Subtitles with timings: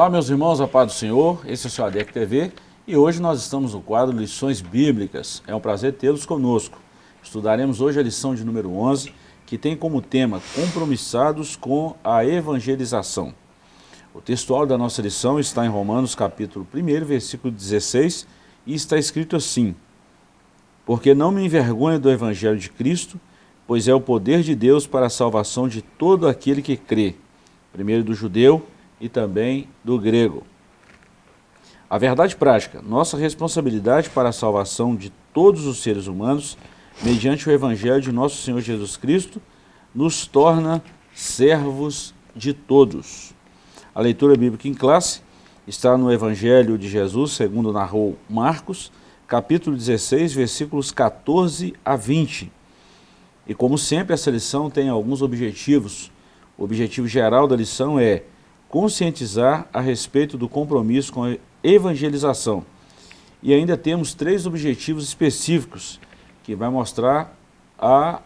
[0.00, 2.50] Olá, meus irmãos, a paz do Senhor, esse é o seu ADEC TV
[2.86, 5.42] e hoje nós estamos no quadro Lições Bíblicas.
[5.46, 6.78] É um prazer tê-los conosco.
[7.22, 9.12] Estudaremos hoje a lição de número 11,
[9.44, 13.34] que tem como tema Compromissados com a Evangelização.
[14.14, 18.26] O textual da nossa lição está em Romanos capítulo 1, versículo 16
[18.66, 19.76] e está escrito assim,
[20.86, 23.20] Porque não me envergonho do Evangelho de Cristo,
[23.66, 27.16] pois é o poder de Deus para a salvação de todo aquele que crê,
[27.70, 28.66] primeiro do judeu
[29.00, 30.44] e também do grego.
[31.88, 36.56] A verdade prática, nossa responsabilidade para a salvação de todos os seres humanos,
[37.02, 39.40] mediante o Evangelho de nosso Senhor Jesus Cristo,
[39.94, 40.82] nos torna
[41.12, 43.34] servos de todos.
[43.92, 45.20] A leitura bíblica em classe
[45.66, 48.92] está no Evangelho de Jesus, segundo narrou Marcos,
[49.26, 52.52] capítulo 16, versículos 14 a 20.
[53.46, 56.12] E como sempre, essa lição tem alguns objetivos.
[56.56, 58.22] O objetivo geral da lição é
[58.70, 62.64] conscientizar a respeito do compromisso com a evangelização.
[63.42, 66.00] E ainda temos três objetivos específicos
[66.44, 67.36] que vai mostrar
[67.78, 68.20] a,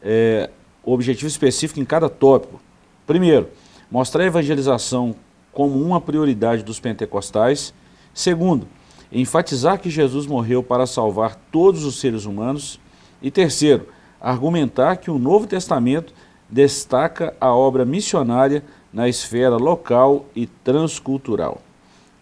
[0.00, 0.48] é,
[0.84, 2.60] o objetivo específico em cada tópico.
[3.06, 3.48] Primeiro,
[3.90, 5.14] mostrar a evangelização
[5.52, 7.74] como uma prioridade dos pentecostais.
[8.14, 8.68] Segundo,
[9.10, 12.78] enfatizar que Jesus morreu para salvar todos os seres humanos.
[13.20, 13.88] E terceiro,
[14.20, 16.12] argumentar que o Novo Testamento
[16.48, 21.60] destaca a obra missionária na esfera local e transcultural.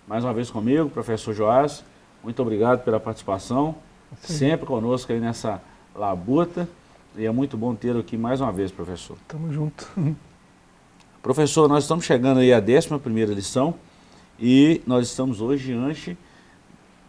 [0.07, 1.85] Mais uma vez comigo, professor Joás,
[2.23, 3.75] muito obrigado pela participação,
[4.21, 4.35] Sim.
[4.35, 5.61] sempre conosco aí nessa
[5.95, 6.69] labuta,
[7.17, 9.17] e é muito bom tê-lo aqui mais uma vez, professor.
[9.27, 9.89] Tamo junto.
[11.23, 13.75] Professor, nós estamos chegando aí à 11 primeira lição,
[14.39, 16.17] e nós estamos hoje diante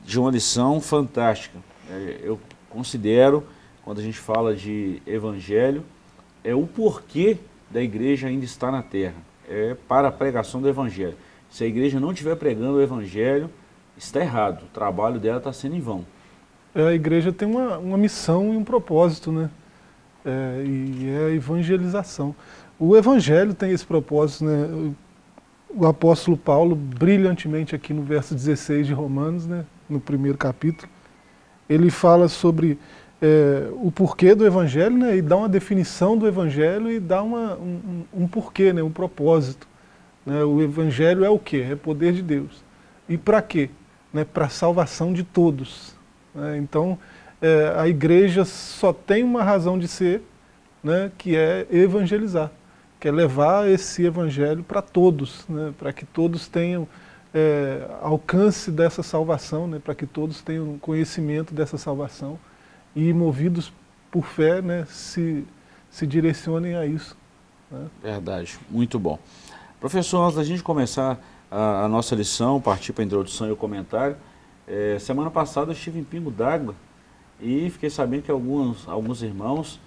[0.04, 1.60] de uma lição fantástica.
[1.88, 3.44] É, eu considero,
[3.84, 5.84] quando a gente fala de evangelho,
[6.44, 7.38] é o porquê
[7.70, 11.16] da igreja ainda estar na terra é para a pregação do Evangelho.
[11.50, 13.50] Se a igreja não estiver pregando o Evangelho,
[13.98, 14.64] está errado.
[14.64, 16.06] O trabalho dela está sendo em vão.
[16.76, 19.50] É, a igreja tem uma, uma missão e um propósito, né?
[20.26, 22.36] É, e é a evangelização.
[22.78, 24.94] O Evangelho tem esse propósito, né?
[25.70, 29.66] O apóstolo Paulo, brilhantemente aqui no verso 16 de Romanos, né?
[29.90, 30.90] no primeiro capítulo,
[31.70, 32.78] ele fala sobre
[33.22, 37.56] é, o porquê do Evangelho, né, e dá uma definição do Evangelho e dá uma,
[37.56, 39.68] um, um porquê, né, um propósito.
[40.26, 41.66] Né, o Evangelho é o quê?
[41.72, 42.64] É poder de Deus.
[43.10, 43.70] E para quê?
[44.14, 45.96] Né, para a salvação de todos.
[46.34, 46.98] Né, então,
[47.42, 50.22] é, a igreja só tem uma razão de ser,
[50.84, 52.52] né, que é evangelizar,
[53.00, 56.88] que é levar esse evangelho para todos, né, para que todos tenham
[57.34, 62.40] é, alcance dessa salvação, né, para que todos tenham conhecimento dessa salvação
[62.98, 63.72] e movidos
[64.10, 65.46] por fé, né, se,
[65.88, 67.16] se direcionem a isso.
[67.70, 67.86] Né?
[68.02, 69.20] Verdade, muito bom.
[69.80, 71.20] Professor, antes da gente começar
[71.52, 74.18] a, a nossa lição, partir para a introdução e o comentário,
[74.68, 76.74] é, semana passada eu estive em Pingo d'Água
[77.40, 79.80] e fiquei sabendo que alguns, alguns irmãos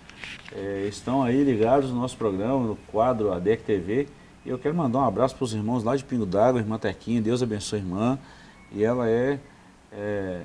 [0.53, 4.07] é, estão aí ligados no nosso programa, no quadro ADEC TV,
[4.47, 7.21] e eu quero mandar um abraço para os irmãos lá de Pingo d'Água, irmã Tequinha,
[7.21, 8.19] Deus abençoe a irmã,
[8.71, 9.41] e ela é,
[9.91, 10.43] é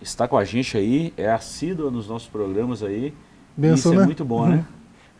[0.00, 3.14] está com a gente aí, é assídua nos nossos programas aí.
[3.56, 4.04] Benção, Isso é né?
[4.06, 4.64] muito bom, né?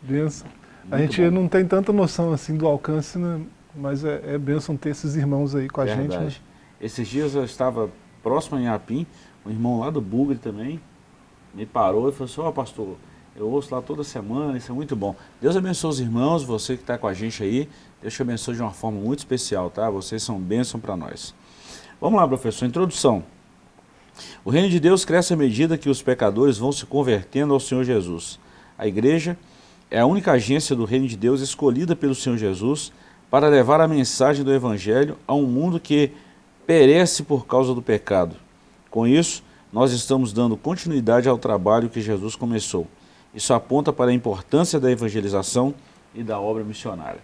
[0.02, 0.46] Benção.
[0.90, 1.30] a gente bom.
[1.30, 3.40] não tem tanta noção assim do alcance, né?
[3.74, 6.12] mas é, é benção ter esses irmãos aí com a Verdade.
[6.12, 6.40] gente.
[6.40, 6.46] Né?
[6.80, 7.90] Esses dias eu estava
[8.22, 9.06] próximo em Apim,
[9.46, 10.80] um irmão lá do Bugre também
[11.54, 12.96] me parou e falou assim, ó oh, pastor,
[13.34, 15.14] eu ouço lá toda semana, isso é muito bom.
[15.40, 17.68] Deus abençoe os irmãos, você que está com a gente aí,
[18.02, 19.88] Deus te abençoe de uma forma muito especial, tá?
[19.88, 21.34] Vocês são bênção para nós.
[22.00, 23.24] Vamos lá, professor, introdução.
[24.44, 27.84] O reino de Deus cresce à medida que os pecadores vão se convertendo ao Senhor
[27.84, 28.38] Jesus.
[28.78, 29.36] A igreja
[29.90, 32.92] é a única agência do reino de Deus escolhida pelo Senhor Jesus
[33.30, 36.12] para levar a mensagem do Evangelho a um mundo que
[36.66, 38.36] perece por causa do pecado.
[38.90, 39.42] Com isso,
[39.72, 42.86] nós estamos dando continuidade ao trabalho que Jesus começou.
[43.34, 45.74] Isso aponta para a importância da evangelização
[46.14, 47.20] e da obra missionária.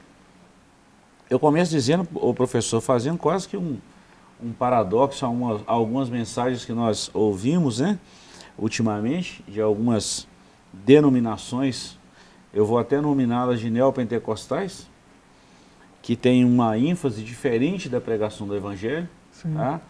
[1.30, 3.78] Eu começo dizendo, o professor, fazendo quase que um,
[4.42, 7.98] um paradoxo a, uma, a algumas mensagens que nós ouvimos, né,
[8.58, 10.26] ultimamente, de algumas
[10.72, 11.98] denominações,
[12.52, 14.88] eu vou até nominá-las de neopentecostais,
[16.02, 19.08] que tem uma ênfase diferente da pregação do Evangelho.
[19.54, 19.80] Tá?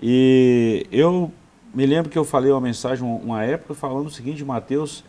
[0.00, 1.32] E eu
[1.74, 5.04] me lembro que eu falei uma mensagem uma época falando o seguinte de Mateus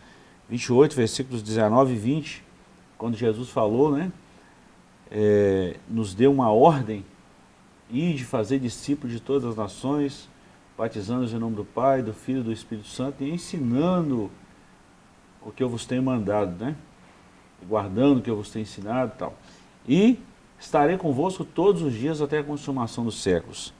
[0.48, 2.44] 28, versículos 19 e 20,
[2.98, 4.10] quando Jesus falou, né,
[5.10, 7.04] é, nos deu uma ordem
[7.90, 10.28] e de fazer discípulos de todas as nações,
[10.76, 14.30] batizando-os em nome do Pai, do Filho e do Espírito Santo e ensinando
[15.42, 16.76] o que eu vos tenho mandado, né?
[17.68, 19.34] Guardando o que eu vos tenho ensinado e tal.
[19.88, 20.18] E
[20.58, 23.72] estarei convosco todos os dias até a consumação dos séculos.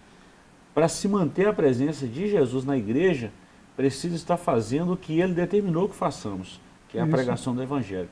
[0.75, 3.31] Para se manter a presença de Jesus na igreja,
[3.77, 7.15] precisa estar fazendo o que ele determinou que façamos, que é a Isso.
[7.15, 8.09] pregação do Evangelho.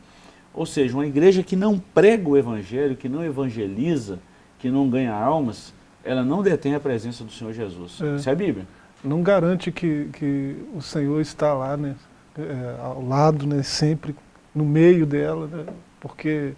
[0.55, 4.19] Ou seja, uma igreja que não prega o Evangelho, que não evangeliza,
[4.59, 5.73] que não ganha almas,
[6.05, 8.01] ela não detém a presença do Senhor Jesus.
[8.01, 8.17] É.
[8.17, 8.67] Isso é a Bíblia.
[9.03, 11.95] Não garante que, que o Senhor está lá, né,
[12.37, 14.15] é, ao lado, né, sempre
[14.55, 15.67] no meio dela, né,
[16.01, 16.55] porque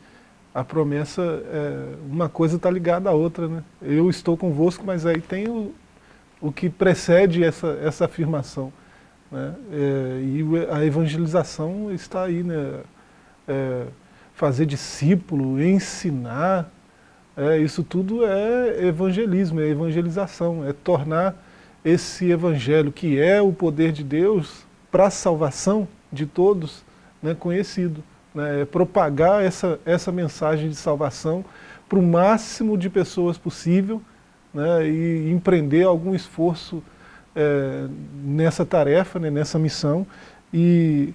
[0.55, 3.47] a promessa, é, uma coisa está ligada à outra.
[3.47, 3.63] Né?
[3.81, 5.73] Eu estou convosco, mas aí tem o,
[6.41, 8.73] o que precede essa, essa afirmação.
[9.31, 9.55] Né?
[9.73, 12.81] É, e a evangelização está aí, né?
[13.47, 13.87] É,
[14.35, 16.71] fazer discípulo, ensinar,
[17.37, 21.35] é, isso tudo é evangelismo, é evangelização, é tornar
[21.85, 26.85] esse evangelho, que é o poder de Deus para a salvação de todos,
[27.23, 28.03] né, conhecido.
[28.35, 31.45] Né, é propagar essa, essa mensagem de salvação
[31.89, 34.01] para o máximo de pessoas possível
[34.53, 36.83] né, e empreender algum esforço
[37.35, 37.87] é,
[38.23, 40.07] nessa tarefa, né, nessa missão.
[40.53, 41.15] E,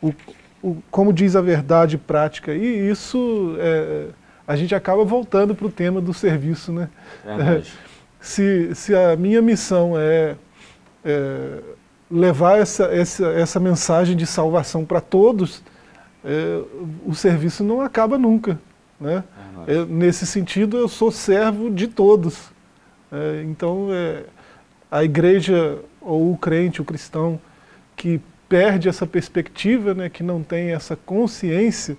[0.00, 0.12] o,
[0.62, 4.06] o, como diz a verdade prática, e isso é,
[4.46, 6.72] a gente acaba voltando para o tema do serviço.
[6.72, 6.88] Né?
[8.20, 10.36] se, se a minha missão é,
[11.04, 11.58] é
[12.10, 15.62] levar essa, essa, essa mensagem de salvação para todos,
[16.24, 16.62] é,
[17.06, 18.58] o serviço não acaba nunca.
[19.00, 19.24] Né?
[19.66, 22.50] É, nesse sentido, eu sou servo de todos.
[23.10, 24.24] É, então, é,
[24.90, 27.40] a igreja ou o crente, o cristão,
[27.96, 31.96] que perde essa perspectiva, né, que não tem essa consciência,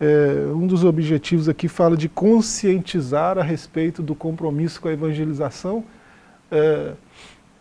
[0.00, 5.84] é, um dos objetivos aqui fala de conscientizar a respeito do compromisso com a evangelização.
[6.50, 6.92] É,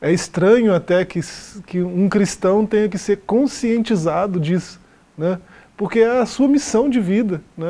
[0.01, 1.19] é estranho até que,
[1.67, 4.79] que um cristão tenha que ser conscientizado disso,
[5.17, 5.37] né?
[5.75, 7.41] porque é a sua missão de vida.
[7.57, 7.67] Né?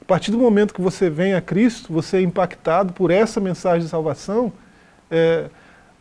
[0.00, 3.82] A partir do momento que você vem a Cristo, você é impactado por essa mensagem
[3.82, 4.50] de salvação,
[5.10, 5.50] é,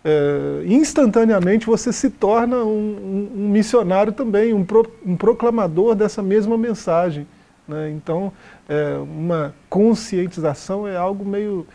[0.05, 6.21] é, instantaneamente você se torna um, um, um missionário também, um, pro, um, proclamador dessa
[6.21, 7.27] mesma mensagem.
[7.67, 7.91] Né?
[7.91, 8.31] Então,
[8.67, 11.65] é, uma conscientização é algo meio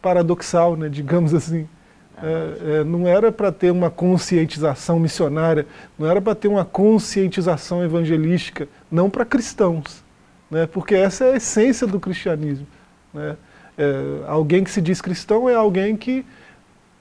[0.00, 1.68] paradoxal, né, digamos assim.
[2.22, 5.66] É, é, não era para ter uma conscientização missionária,
[5.98, 10.02] não era para ter uma conscientização evangelística, não para cristãos,
[10.50, 12.66] né, porque essa é a essência do cristianismo.
[13.12, 13.36] Né.
[13.76, 13.94] É,
[14.26, 16.24] alguém que se diz cristão é alguém que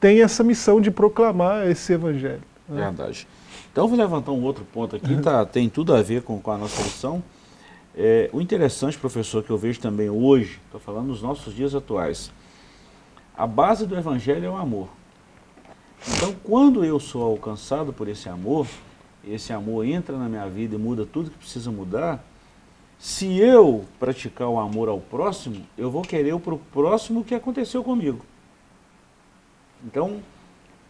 [0.01, 2.43] tem essa missão de proclamar esse evangelho.
[2.67, 2.83] Né.
[2.83, 3.25] Verdade.
[3.71, 6.57] Então vou levantar um outro ponto aqui, tá, tem tudo a ver com, com a
[6.57, 7.23] nossa lição.
[7.97, 12.29] É, o interessante, professor, que eu vejo também hoje, estou falando nos nossos dias atuais,
[13.37, 14.89] a base do evangelho é o amor.
[16.07, 18.67] Então, quando eu sou alcançado por esse amor,
[19.23, 22.23] esse amor entra na minha vida e muda tudo que precisa mudar,
[22.99, 27.33] se eu praticar o amor ao próximo, eu vou querer para o próximo o que
[27.33, 28.25] aconteceu comigo.
[29.83, 30.21] Então,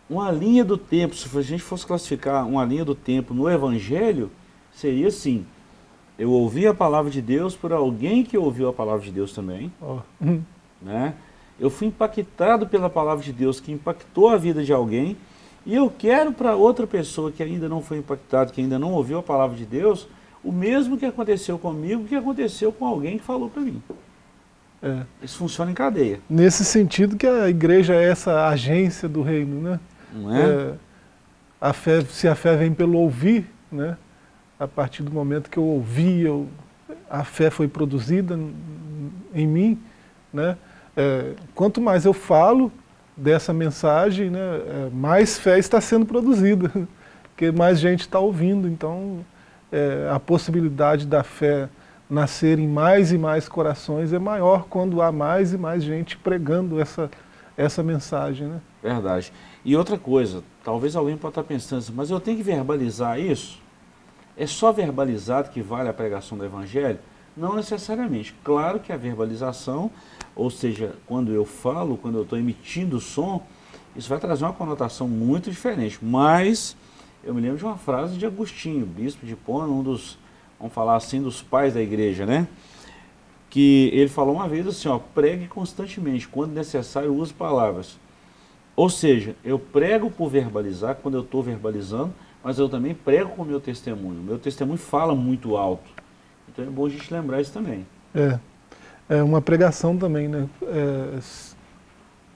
[0.09, 4.31] uma linha do tempo, se a gente fosse classificar uma linha do tempo no Evangelho,
[4.73, 5.45] seria assim,
[6.17, 9.71] eu ouvi a palavra de Deus por alguém que ouviu a palavra de Deus também,
[9.81, 9.99] oh.
[10.81, 11.13] né?
[11.59, 15.15] Eu fui impactado pela palavra de Deus que impactou a vida de alguém
[15.65, 19.19] e eu quero para outra pessoa que ainda não foi impactada, que ainda não ouviu
[19.19, 20.07] a palavra de Deus,
[20.43, 23.81] o mesmo que aconteceu comigo, que aconteceu com alguém que falou para mim.
[24.83, 25.01] É.
[25.23, 26.19] Isso funciona em cadeia.
[26.29, 29.79] Nesse sentido que a igreja é essa agência do reino, né?
[30.13, 30.41] Não é?
[30.41, 30.73] é
[31.59, 33.97] a fé, se a fé vem pelo ouvir, né?
[34.59, 36.47] A partir do momento que eu ouvi, eu,
[37.09, 38.39] a fé foi produzida
[39.33, 39.79] em mim,
[40.33, 40.57] né?
[40.95, 42.71] é, quanto mais eu falo
[43.17, 46.71] dessa mensagem, né, é, mais fé está sendo produzida,
[47.29, 48.67] porque mais gente está ouvindo.
[48.67, 49.25] Então,
[49.71, 51.69] é, a possibilidade da fé
[52.09, 56.79] nascer em mais e mais corações é maior quando há mais e mais gente pregando
[56.79, 57.09] essa,
[57.57, 58.47] essa mensagem.
[58.47, 58.61] Né?
[58.81, 59.33] Verdade.
[59.63, 63.59] E outra coisa, talvez alguém possa estar pensando assim, mas eu tenho que verbalizar isso?
[64.37, 66.99] É só verbalizado que vale a pregação do Evangelho?
[67.35, 68.35] Não necessariamente.
[68.43, 69.91] Claro que a verbalização
[70.35, 73.41] ou seja, quando eu falo, quando eu estou emitindo som,
[73.95, 75.97] isso vai trazer uma conotação muito diferente.
[76.01, 76.75] Mas
[77.23, 80.17] eu me lembro de uma frase de Agostinho, bispo de Pona, um dos,
[80.59, 82.47] vamos falar assim, dos pais da igreja, né?
[83.49, 87.97] Que ele falou uma vez assim, ó, pregue constantemente, quando necessário use palavras.
[88.75, 92.13] Ou seja, eu prego por verbalizar, quando eu estou verbalizando,
[92.45, 94.21] mas eu também prego com o meu testemunho.
[94.21, 95.89] O meu testemunho fala muito alto.
[96.47, 97.85] Então é bom a gente lembrar isso também.
[98.13, 98.39] É
[99.09, 100.47] é uma pregação também, né?
[100.63, 101.19] É,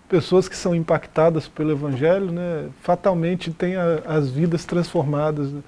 [0.08, 5.62] pessoas que são impactadas pelo Evangelho, né, fatalmente têm a, as vidas transformadas, né?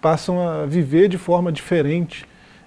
[0.00, 2.26] passam a viver de forma diferente.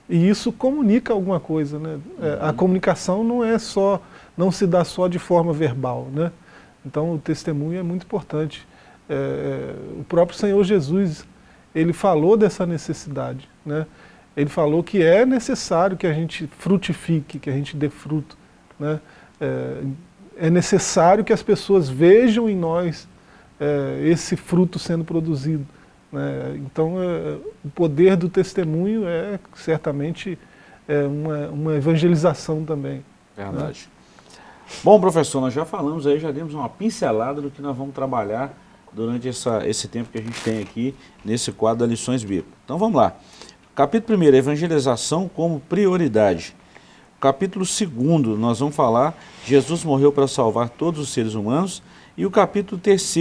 [0.09, 1.77] E isso comunica alguma coisa.
[1.77, 1.99] Né?
[2.19, 2.53] É, a uhum.
[2.53, 4.01] comunicação não é só
[4.35, 6.07] não se dá só de forma verbal.
[6.11, 6.31] Né?
[6.85, 8.67] Então o testemunho é muito importante.
[9.09, 11.25] É, é, o próprio Senhor Jesus,
[11.73, 13.49] ele falou dessa necessidade.
[13.65, 13.87] Né?
[14.37, 18.37] Ele falou que é necessário que a gente frutifique, que a gente dê fruto.
[18.79, 18.99] Né?
[19.41, 19.83] É,
[20.37, 23.07] é necessário que as pessoas vejam em nós
[23.59, 25.65] é, esse fruto sendo produzido.
[26.11, 26.55] Né?
[26.57, 30.37] Então, é, o poder do testemunho é certamente
[30.87, 33.03] é, uma, uma evangelização também.
[33.35, 33.89] Verdade.
[33.91, 33.99] Né?
[34.83, 38.53] Bom, professor, nós já falamos aí, já demos uma pincelada do que nós vamos trabalhar
[38.93, 42.53] durante essa, esse tempo que a gente tem aqui nesse quadro da Lições Bíblicas.
[42.65, 43.15] Então vamos lá.
[43.75, 46.55] Capítulo 1, evangelização como prioridade.
[47.19, 51.83] Capítulo 2, nós vamos falar, Jesus morreu para salvar todos os seres humanos.
[52.17, 53.15] E o capítulo 3,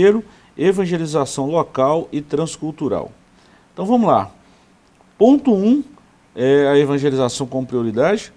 [0.56, 3.12] evangelização local e transcultural.
[3.72, 4.30] Então vamos lá.
[5.16, 5.84] Ponto 1 um
[6.34, 8.32] é a evangelização como prioridade.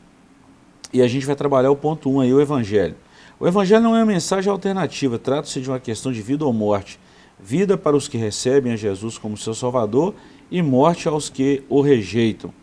[0.94, 2.96] E a gente vai trabalhar o ponto 1 um aí, o evangelho.
[3.40, 7.00] O evangelho não é uma mensagem alternativa, trata-se de uma questão de vida ou morte.
[7.42, 10.14] Vida para os que recebem a Jesus como seu Salvador
[10.52, 12.54] e morte aos que o rejeitam.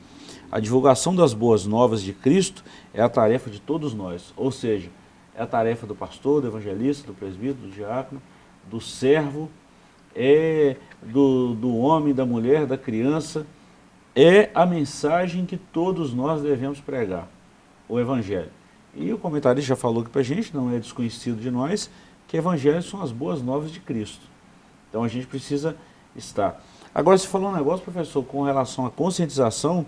[0.53, 4.89] A divulgação das boas novas de Cristo é a tarefa de todos nós, ou seja,
[5.35, 8.23] é a tarefa do pastor, do evangelista, do presbítero, do diácono,
[8.71, 9.51] do servo,
[10.15, 13.47] é do, do homem, da mulher, da criança,
[14.15, 17.29] é a mensagem que todos nós devemos pregar,
[17.89, 18.51] o evangelho.
[18.95, 21.91] E o comentarista já falou aqui para a gente, não é desconhecido de nós,
[22.27, 24.28] que evangelhos são as boas novas de Cristo.
[24.89, 25.77] Então a gente precisa
[26.17, 26.63] estar.
[26.95, 29.87] Agora, você falou um negócio, professor, com relação à conscientização,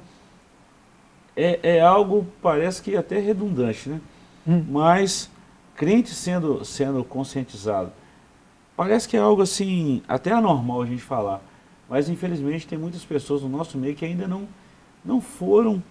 [1.36, 4.00] é, é algo, parece que até redundante, né?
[4.46, 4.64] Hum.
[4.68, 5.30] Mas
[5.74, 7.92] crente sendo, sendo conscientizado,
[8.76, 11.40] parece que é algo assim, até anormal a gente falar.
[11.88, 14.46] Mas infelizmente tem muitas pessoas no nosso meio que ainda não,
[15.04, 15.82] não foram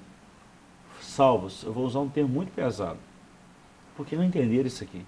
[1.01, 1.63] salvas.
[1.63, 2.99] Eu vou usar um termo muito pesado.
[3.97, 5.05] Porque não entenderam isso aqui.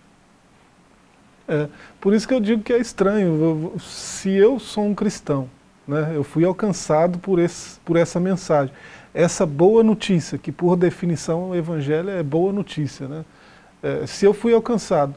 [1.48, 1.67] É,
[2.00, 3.74] por isso que eu digo que é estranho.
[3.79, 5.50] Se eu sou um cristão,
[5.88, 8.74] né, eu fui alcançado por, esse, por essa mensagem
[9.13, 13.07] essa boa notícia, que por definição o evangelho é boa notícia.
[13.07, 13.25] Né?
[13.83, 15.13] É, se eu fui alcançado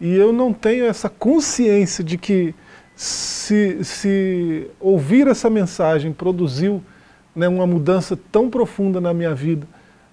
[0.00, 2.54] e eu não tenho essa consciência de que
[2.94, 6.82] se, se ouvir essa mensagem produziu
[7.34, 9.66] né, uma mudança tão profunda na minha vida,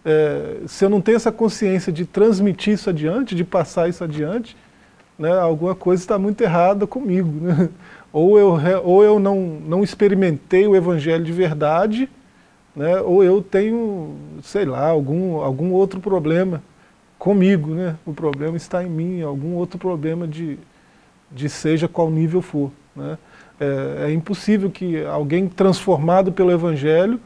[0.03, 4.55] é, se eu não tenho essa consciência de transmitir isso adiante, de passar isso adiante,
[5.19, 7.29] né, alguma coisa está muito errada comigo.
[7.45, 7.69] Né?
[8.11, 12.09] Ou eu, ou eu não, não experimentei o evangelho de verdade,
[12.75, 16.63] né, ou eu tenho, sei lá, algum, algum outro problema
[17.19, 17.97] comigo, né?
[18.05, 20.57] o problema está em mim, algum outro problema de,
[21.29, 22.71] de seja qual nível for.
[22.95, 23.17] Né?
[23.59, 27.19] É, é impossível que alguém transformado pelo Evangelho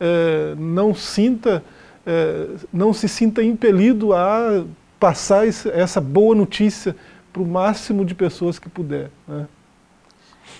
[0.00, 1.62] é, não sinta,
[2.04, 4.64] é, não se sinta impelido a
[4.98, 6.96] passar essa boa notícia
[7.36, 9.10] para o máximo de pessoas que puder.
[9.28, 9.46] Né?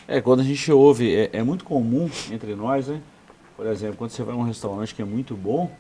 [0.07, 3.01] É, quando a gente ouve, é, é muito comum entre nós, né?
[3.57, 5.71] Por exemplo, quando você vai a um restaurante que é muito bom,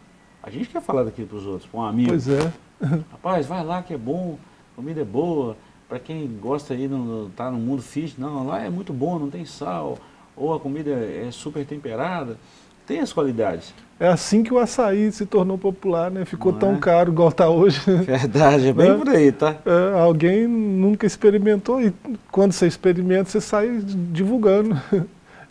[0.42, 2.08] a gente quer falar daquilo para os outros, para um amigo.
[2.08, 2.50] Pois é.
[3.12, 4.38] Rapaz, vai lá que é bom,
[4.74, 5.54] comida é boa.
[5.86, 9.28] Para quem gosta aí, no, tá no mundo fitness, não, lá é muito bom, não
[9.28, 9.98] tem sal,
[10.34, 12.38] ou a comida é super temperada.
[12.86, 13.74] Tem as qualidades.
[13.98, 16.24] É assim que o açaí se tornou popular, né?
[16.26, 16.78] Ficou não tão é?
[16.78, 17.80] caro igual está hoje.
[18.04, 19.56] Verdade, é bem é, por aí, tá?
[19.64, 21.92] É, alguém nunca experimentou e
[22.30, 24.80] quando você experimenta, você sai divulgando.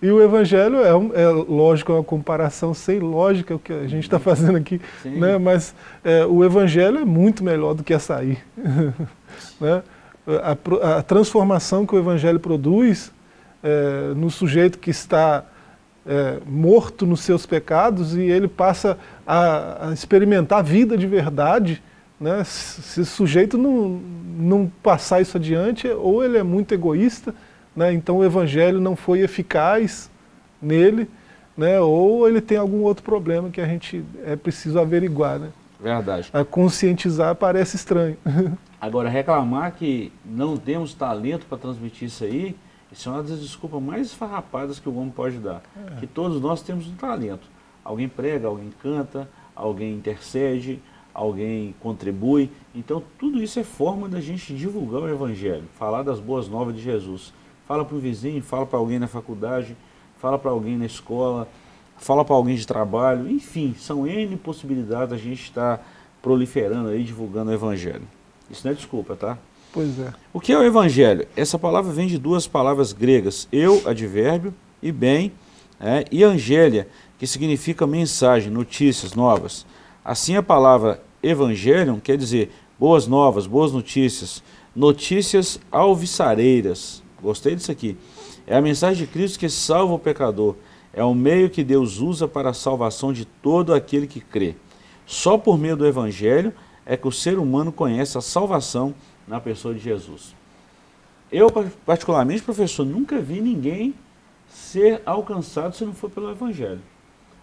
[0.01, 3.87] E o Evangelho é, um, é lógico, é uma comparação sem lógica o que a
[3.87, 5.37] gente está fazendo aqui, né?
[5.39, 5.73] mas
[6.03, 8.37] é, o Evangelho é muito melhor do que açaí.
[9.59, 9.81] né?
[10.27, 13.11] a, a, transformação que o Evangelho produz
[13.63, 15.43] é, no sujeito que está
[16.05, 21.81] é, morto nos seus pecados e ele passa a, a experimentar a vida de verdade,
[22.19, 22.43] né?
[22.43, 24.01] se o sujeito não,
[24.37, 27.33] não passar isso adiante, ou ele é muito egoísta,
[27.75, 27.91] né?
[27.93, 30.09] então o evangelho não foi eficaz
[30.61, 31.09] nele,
[31.57, 31.79] né?
[31.79, 35.39] ou ele tem algum outro problema que a gente é preciso averiguar.
[35.39, 35.49] Né?
[35.79, 36.29] Verdade.
[36.31, 38.17] A conscientizar parece estranho.
[38.79, 42.55] Agora, reclamar que não temos talento para transmitir isso aí,
[42.95, 45.61] isso é uma das desculpas mais esfarrapadas que o homem pode dar.
[45.75, 45.99] É.
[45.99, 47.47] Que todos nós temos um talento.
[47.83, 50.81] Alguém prega, alguém canta, alguém intercede,
[51.13, 52.49] alguém contribui.
[52.73, 56.81] Então, tudo isso é forma da gente divulgar o Evangelho, falar das boas novas de
[56.81, 57.31] Jesus
[57.67, 59.75] fala para o vizinho, fala para alguém na faculdade,
[60.17, 61.47] fala para alguém na escola,
[61.97, 65.85] fala para alguém de trabalho, enfim, são N possibilidades a gente estar
[66.21, 68.07] proliferando aí, divulgando o Evangelho.
[68.49, 69.37] Isso não é desculpa, tá?
[69.75, 70.13] Pois é.
[70.31, 71.27] O que é o Evangelho?
[71.35, 75.33] Essa palavra vem de duas palavras gregas, eu, advérbio, e bem,
[75.81, 76.87] é, e angélia,
[77.19, 79.65] que significa mensagem, notícias novas.
[80.03, 84.41] Assim a palavra evangelion quer dizer boas novas, boas notícias,
[84.73, 87.03] notícias alvissareiras.
[87.21, 87.97] Gostei disso aqui.
[88.47, 90.55] É a mensagem de Cristo que salva o pecador.
[90.93, 94.55] É o meio que Deus usa para a salvação de todo aquele que crê.
[95.05, 96.53] Só por meio do Evangelho
[96.85, 98.95] é que o ser humano conhece a salvação
[99.27, 100.35] na pessoa de Jesus.
[101.31, 101.49] Eu,
[101.85, 103.93] particularmente, professor, nunca vi ninguém
[104.47, 106.81] ser alcançado se não for pelo Evangelho.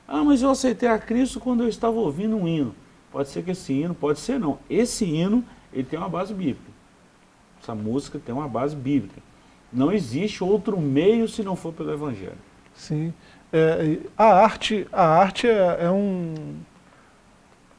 [0.07, 2.75] Ah, mas eu aceitei a Cristo quando eu estava ouvindo um hino.
[3.11, 4.59] Pode ser que esse hino, pode ser não.
[4.71, 6.71] Esse hino, ele tem uma base bíblica.
[7.61, 9.21] Essa música tem uma base bíblica.
[9.73, 12.39] Não existe outro meio se não for pelo Evangelho.
[12.75, 13.13] Sim.
[13.53, 16.35] É, a arte, a arte é, é um,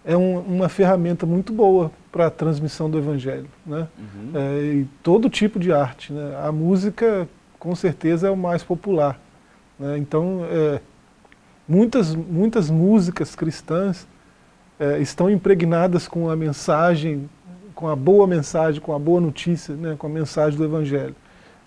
[0.06, 3.48] é um, uma ferramenta muito boa para a transmissão do Evangelho.
[3.66, 3.88] Né?
[3.98, 4.32] Uhum.
[4.36, 6.14] É, e todo tipo de arte.
[6.14, 6.40] Né?
[6.46, 7.28] A música,
[7.58, 9.20] com certeza, é o mais popular.
[9.80, 9.98] Né?
[9.98, 10.80] Então, é,
[11.68, 14.08] muitas, muitas músicas cristãs
[14.80, 17.28] é, estão impregnadas com a mensagem,
[17.74, 19.96] com a boa mensagem, com a boa notícia, né?
[19.98, 21.16] com a mensagem do Evangelho.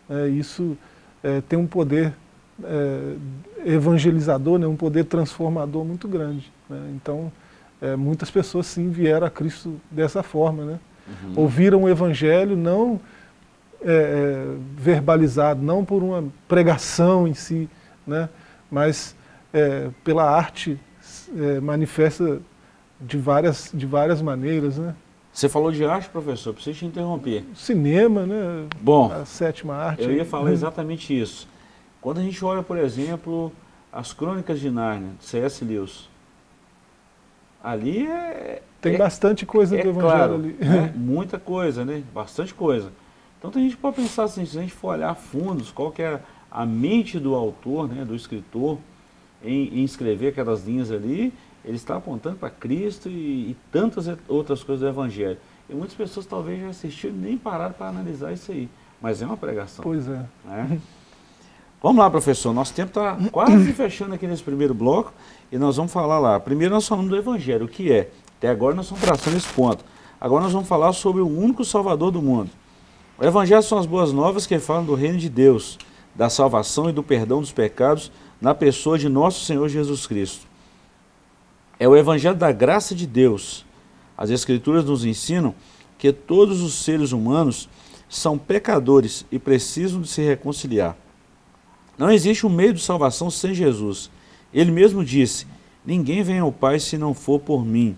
[0.09, 0.79] É, isso
[1.25, 2.15] é, tem um poder
[2.63, 3.17] é,
[3.65, 4.67] evangelizador, né?
[4.69, 6.53] um poder transformador muito grande.
[6.71, 6.93] Né?
[6.95, 7.33] Então,
[7.81, 10.81] é, muitas pessoas sim vieram a Cristo dessa forma, né?
[11.07, 11.33] Uhum.
[11.37, 13.01] Ouviram o Evangelho não
[13.83, 17.69] é, é, verbalizado, não por uma pregação em si,
[18.07, 18.29] né?
[18.71, 19.15] Mas
[19.53, 20.79] é, pela arte
[21.37, 22.41] é, manifesta
[23.01, 24.95] de várias, de várias maneiras, né?
[25.33, 27.45] Você falou de arte, professor, preciso te interromper.
[27.55, 28.67] Cinema, né?
[28.81, 30.03] Bom, a sétima arte.
[30.03, 31.47] Eu ia falar exatamente isso.
[32.01, 33.53] Quando a gente olha, por exemplo,
[33.93, 35.63] as Crônicas de Nárnia, de C.S.
[35.63, 36.09] Lewis,
[37.63, 38.63] ali é...
[38.81, 40.57] Tem é, bastante coisa é do Evangelho claro, ali.
[40.61, 42.03] É, muita coisa, né?
[42.15, 42.93] Bastante coisa.
[43.39, 46.21] Então a gente pode pensar assim, se a gente for olhar fundos, qual que é
[46.51, 48.79] a mente do autor, né, do escritor,
[49.45, 51.33] em, em escrever aquelas linhas ali,
[51.65, 55.39] ele está apontando para Cristo e, e, tantas outras coisas do Evangelho.
[55.69, 58.69] E muitas pessoas talvez já assistiram e nem pararam para analisar isso aí.
[59.01, 59.83] Mas é uma pregação.
[59.83, 60.25] Pois é.
[60.45, 60.81] Né?
[61.83, 62.55] Vamos lá, professor.
[62.55, 65.13] Nosso tempo está quase fechando aqui nesse primeiro bloco
[65.51, 66.39] e nós vamos falar lá.
[66.41, 68.11] Primeiro nós falamos do Evangelho, o que é.
[68.39, 69.85] Até agora nós estamos traçando esse ponto.
[70.21, 72.51] Agora nós vamos falar sobre o único Salvador do mundo.
[73.19, 75.79] O Evangelho são as boas novas que falam do reino de Deus,
[76.15, 80.47] da salvação e do perdão dos pecados na pessoa de nosso Senhor Jesus Cristo.
[81.79, 83.65] É o Evangelho da graça de Deus.
[84.17, 85.55] As Escrituras nos ensinam
[85.99, 87.69] que todos os seres humanos
[88.09, 90.97] são pecadores e precisam de se reconciliar.
[91.99, 94.11] Não existe um meio de salvação sem Jesus.
[94.53, 95.47] Ele mesmo disse:
[95.85, 97.97] Ninguém vem ao Pai se não for por mim.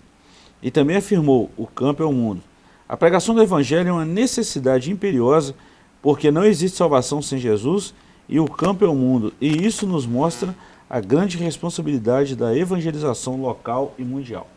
[0.61, 2.41] E também afirmou: O campo é o mundo.
[2.87, 5.53] A pregação do Evangelho é uma necessidade imperiosa,
[6.01, 7.93] porque não existe salvação sem Jesus
[8.27, 9.33] e o campo é o mundo.
[9.41, 10.55] E isso nos mostra
[10.89, 14.47] a grande responsabilidade da evangelização local e mundial.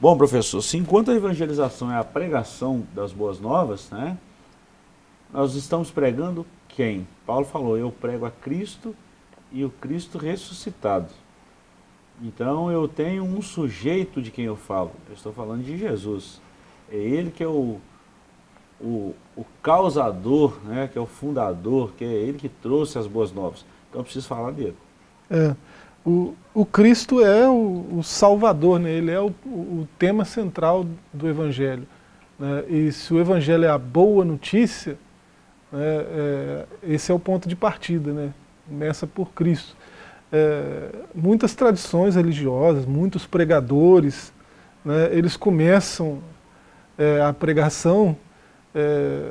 [0.00, 4.18] Bom, professor, se enquanto a evangelização é a pregação das boas novas, né,
[5.32, 7.06] nós estamos pregando quem?
[7.24, 8.94] Paulo falou, eu prego a Cristo
[9.54, 11.08] e o Cristo ressuscitado.
[12.20, 14.90] Então eu tenho um sujeito de quem eu falo.
[15.08, 16.40] Eu estou falando de Jesus.
[16.90, 17.78] É ele que é o,
[18.80, 23.32] o, o causador, né, que é o fundador, que é ele que trouxe as boas
[23.32, 23.64] novas.
[23.88, 24.76] Então eu preciso falar dele.
[25.30, 25.54] É,
[26.04, 28.90] o, o Cristo é o, o Salvador, né?
[28.90, 31.86] ele é o, o tema central do Evangelho.
[32.38, 32.64] Né?
[32.68, 34.98] E se o Evangelho é a boa notícia,
[35.72, 38.34] né, é, esse é o ponto de partida, né?
[38.68, 39.76] Começa por Cristo.
[40.32, 44.32] É, muitas tradições religiosas, muitos pregadores,
[44.84, 46.18] né, eles começam
[46.98, 48.16] é, a pregação
[48.74, 49.30] é,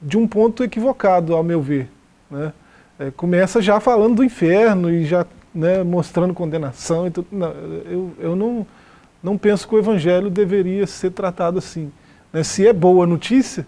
[0.00, 1.90] de um ponto equivocado, ao meu ver.
[2.30, 2.52] Né?
[2.98, 7.10] É, começa já falando do inferno e já né, mostrando condenação.
[7.32, 8.66] Não, eu eu não,
[9.22, 11.90] não penso que o evangelho deveria ser tratado assim.
[12.32, 12.42] Né?
[12.42, 13.66] Se é boa notícia,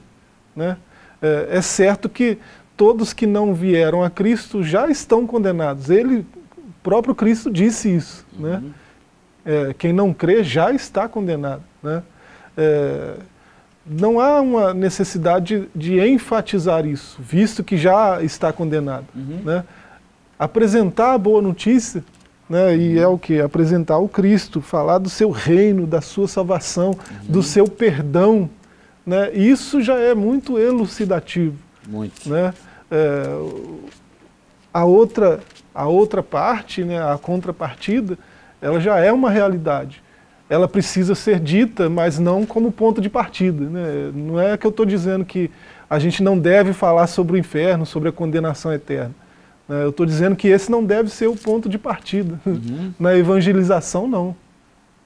[0.55, 0.77] né,
[1.20, 2.38] é, é certo que
[2.79, 5.91] todos que não vieram a Cristo já estão condenados.
[5.91, 6.25] Ele,
[6.81, 8.25] próprio Cristo disse isso.
[8.38, 8.43] Uhum.
[8.43, 8.62] Né?
[9.45, 11.62] É, quem não crê já está condenado.
[11.83, 12.03] Né?
[12.57, 13.14] É,
[13.85, 19.07] não há uma necessidade de, de, enfatizar isso, visto que já está condenado.
[19.14, 19.41] Uhum.
[19.45, 19.64] Né?
[20.38, 22.05] Apresentar a boa notícia,
[22.49, 23.03] né, e uhum.
[23.03, 23.41] é o que?
[23.41, 26.97] Apresentar o Cristo, falar do seu reino, da sua salvação, uhum.
[27.29, 28.49] do seu perdão.
[29.05, 31.57] Né, isso já é muito elucidativo.
[31.88, 32.29] Muito.
[32.29, 32.53] Né?
[32.90, 33.24] É,
[34.72, 35.40] a, outra,
[35.74, 38.18] a outra parte, né, a contrapartida,
[38.61, 40.03] ela já é uma realidade
[40.48, 43.64] ela precisa ser dita, mas não como ponto de partida.
[43.64, 44.11] Né?
[44.14, 45.51] Não é que eu estou dizendo que
[45.88, 49.14] a gente não deve falar sobre o inferno, sobre a condenação eterna.
[49.68, 49.85] Né?
[49.85, 52.40] Eu estou dizendo que esse não deve ser o ponto de partida.
[52.46, 52.92] Uhum.
[52.98, 54.35] Na evangelização, não.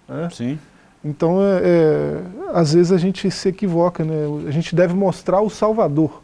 [0.08, 0.28] Né?
[0.32, 0.58] Sim.
[1.04, 2.20] Então, é, é,
[2.54, 4.14] às vezes a gente se equivoca, né?
[4.46, 6.22] A gente deve mostrar o Salvador.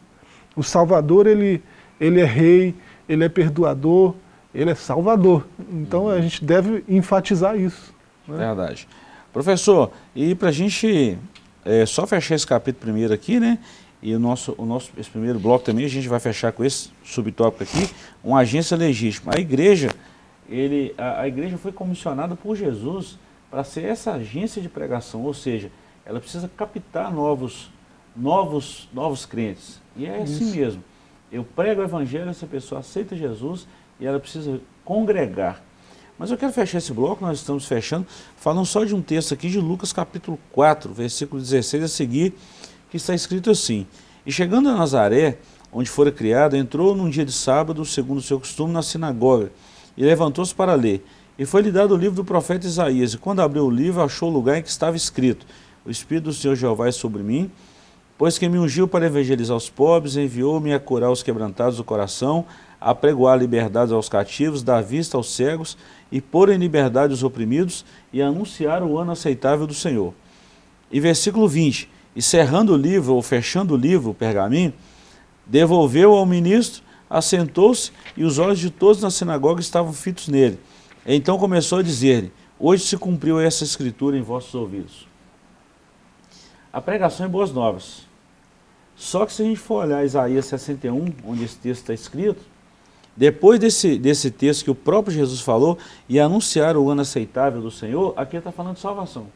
[0.59, 1.63] O Salvador, ele,
[2.01, 2.75] ele é rei,
[3.09, 4.17] ele é perdoador,
[4.53, 5.47] ele é salvador.
[5.71, 7.95] Então a gente deve enfatizar isso.
[8.27, 8.39] Né?
[8.39, 8.89] Verdade.
[9.33, 11.17] Professor, e para a gente
[11.65, 13.61] é, só fechar esse capítulo primeiro aqui, né?
[14.03, 16.91] E o nosso, o nosso esse primeiro bloco também a gente vai fechar com esse
[17.05, 17.89] subtópico aqui,
[18.23, 19.31] uma agência legítima.
[19.37, 19.91] A igreja,
[20.49, 23.17] ele, a, a igreja foi comissionada por Jesus
[23.49, 25.71] para ser essa agência de pregação, ou seja,
[26.05, 27.71] ela precisa captar novos,
[28.19, 29.81] novos, novos crentes.
[29.97, 30.45] E é assim Isso.
[30.45, 30.85] assim mesmo.
[31.31, 33.67] Eu prego o evangelho, essa pessoa aceita Jesus
[34.01, 35.63] e ela precisa congregar.
[36.19, 39.49] Mas eu quero fechar esse bloco, nós estamos fechando, falando só de um texto aqui
[39.49, 42.35] de Lucas capítulo 4, versículo 16 a seguir,
[42.91, 43.87] que está escrito assim:
[44.27, 45.39] E chegando a Nazaré,
[45.73, 49.53] onde fora criado, entrou num dia de sábado, segundo o seu costume, na sinagoga,
[49.97, 51.05] e levantou-se para ler.
[51.39, 54.33] E foi-lhe dado o livro do profeta Isaías, e quando abriu o livro, achou o
[54.33, 55.47] lugar em que estava escrito:
[55.85, 57.49] O Espírito do Senhor Jeová é sobre mim,
[58.19, 62.45] pois que me ungiu para evangelizar os pobres, enviou-me a curar os quebrantados do coração,
[62.81, 65.79] a pregoar liberdade aos cativos, dar vista aos cegos
[66.11, 70.13] e pôr em liberdade os oprimidos e anunciar o ano aceitável do Senhor.
[70.91, 74.75] E versículo 20: E cerrando o livro, ou fechando o livro, o pergaminho,
[75.47, 80.59] devolveu ao ministro, assentou-se e os olhos de todos na sinagoga estavam fitos nele.
[81.07, 85.08] Então começou a dizer-lhe: Hoje se cumpriu essa escritura em vossos ouvidos.
[86.73, 88.07] A pregação é boas novas.
[88.97, 92.41] Só que se a gente for olhar Isaías 61, onde esse texto está escrito,
[93.17, 95.79] depois desse, desse texto que o próprio Jesus falou,
[96.09, 99.27] e anunciar o ano aceitável do Senhor, aqui está falando de salvação.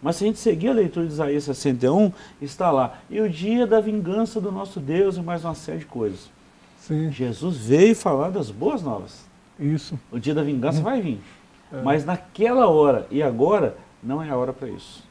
[0.00, 2.98] Mas se a gente seguir a leitura de Isaías 61, está lá.
[3.10, 6.30] E o dia da vingança do nosso Deus e mais uma série de coisas.
[6.78, 7.10] Sim.
[7.10, 9.26] Jesus veio falar das boas novas.
[9.58, 9.98] Isso.
[10.10, 11.20] O dia da vingança vai vir.
[11.72, 11.82] É.
[11.82, 15.07] Mas naquela hora e agora, não é a hora para isso.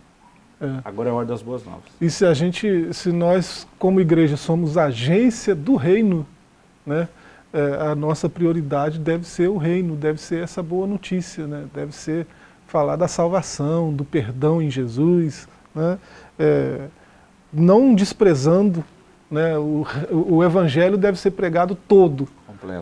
[0.59, 0.79] É.
[0.83, 1.83] Agora é a hora das boas novas.
[2.01, 6.25] E se a gente, se nós como igreja somos agência do reino,
[6.85, 7.07] né?
[7.53, 11.65] é, a nossa prioridade deve ser o reino, deve ser essa boa notícia, né?
[11.73, 12.25] deve ser
[12.67, 15.97] falar da salvação, do perdão em Jesus, né?
[16.37, 16.87] é,
[17.51, 18.83] não desprezando,
[19.29, 19.57] né?
[19.57, 22.27] o, o evangelho deve ser pregado todo,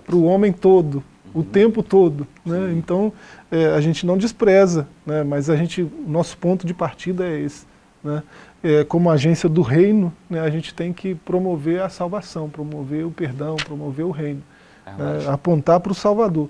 [0.05, 1.03] para o homem todo.
[1.35, 2.25] O tempo todo.
[2.45, 2.73] Né?
[2.75, 3.13] Então,
[3.51, 5.23] é, a gente não despreza, né?
[5.23, 7.67] mas a gente, o nosso ponto de partida é esse.
[8.03, 8.23] Né?
[8.63, 13.11] É, como agência do reino, né, a gente tem que promover a salvação, promover o
[13.11, 14.41] perdão, promover o reino
[14.85, 16.47] é, apontar para o Salvador.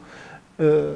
[0.60, 0.95] É,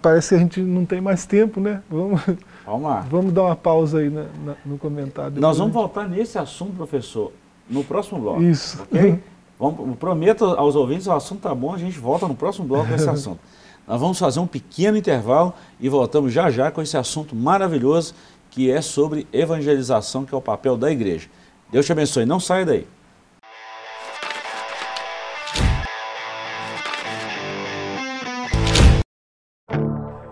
[0.00, 1.82] parece que a gente não tem mais tempo, né?
[1.90, 2.20] Vamos,
[2.64, 3.00] vamos lá.
[3.10, 5.40] Vamos dar uma pausa aí na, na, no comentário.
[5.40, 7.32] Nós vamos voltar nesse assunto, professor,
[7.68, 8.42] no próximo bloco.
[8.42, 8.82] Isso.
[8.82, 9.18] Okay?
[9.64, 12.94] Vamos, prometo aos ouvintes, o assunto tá bom, a gente volta no próximo bloco com
[12.94, 13.40] esse assunto.
[13.88, 18.14] Nós vamos fazer um pequeno intervalo e voltamos já já com esse assunto maravilhoso
[18.50, 21.28] que é sobre evangelização, que é o papel da igreja.
[21.72, 22.86] Deus te abençoe, não saia daí.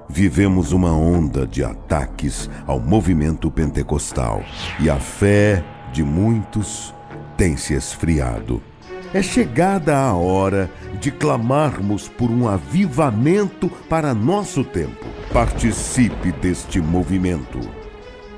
[0.08, 4.42] Vivemos uma onda de ataques ao movimento pentecostal
[4.78, 6.94] e a fé de muitos
[7.36, 8.62] tem se esfriado.
[9.14, 10.70] É chegada a hora
[11.00, 15.04] de clamarmos por um avivamento para nosso tempo.
[15.32, 17.60] Participe deste movimento.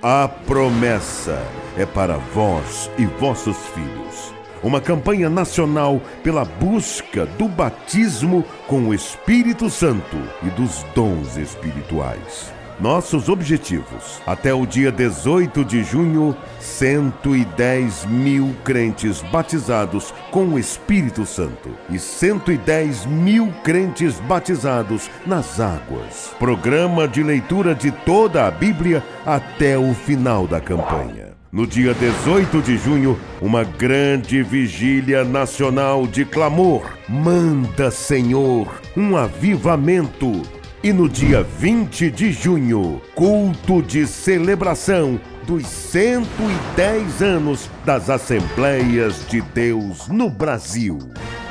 [0.02, 1.42] A promessa
[1.76, 4.34] é para vós e vossos filhos
[4.64, 12.50] uma campanha nacional pela busca do batismo com o Espírito Santo e dos dons espirituais.
[12.80, 21.24] Nossos objetivos: até o dia 18 de junho, 110 mil crentes batizados com o Espírito
[21.24, 26.34] Santo e 110 mil crentes batizados nas águas.
[26.38, 31.34] Programa de leitura de toda a Bíblia até o final da campanha.
[31.54, 36.98] No dia 18 de junho, uma grande vigília nacional de clamor.
[37.08, 40.42] Manda, Senhor, um avivamento.
[40.84, 49.40] E no dia 20 de junho, culto de celebração dos 110 anos das Assembleias de
[49.40, 50.98] Deus no Brasil.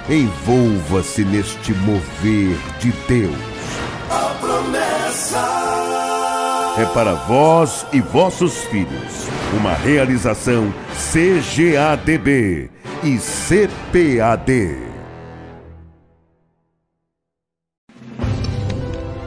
[0.07, 3.35] Envolva-se neste mover de Deus.
[4.11, 5.43] A promessa
[6.77, 9.27] é para vós e vossos filhos.
[9.57, 10.71] Uma realização
[11.11, 12.69] CGADB
[13.03, 14.92] e CPAD.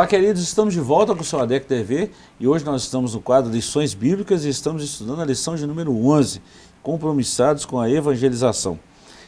[0.00, 2.10] Olá, queridos, estamos de volta com o seu ADEC TV
[2.40, 5.94] e hoje nós estamos no quadro Lições Bíblicas e estamos estudando a lição de número
[5.94, 6.40] 11,
[6.82, 8.80] Compromissados com a Evangelização.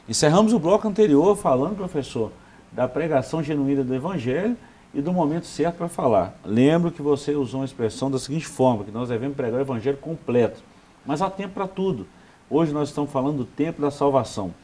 [0.09, 2.33] Encerramos o bloco anterior falando, professor,
[2.73, 4.57] da pregação genuína do Evangelho
[4.95, 6.41] e do momento certo para falar.
[6.43, 9.99] Lembro que você usou uma expressão da seguinte forma, que nós devemos pregar o Evangelho
[9.99, 10.63] completo,
[11.05, 12.07] mas há tempo para tudo.
[12.49, 14.55] Hoje nós estamos falando do tempo da salvação.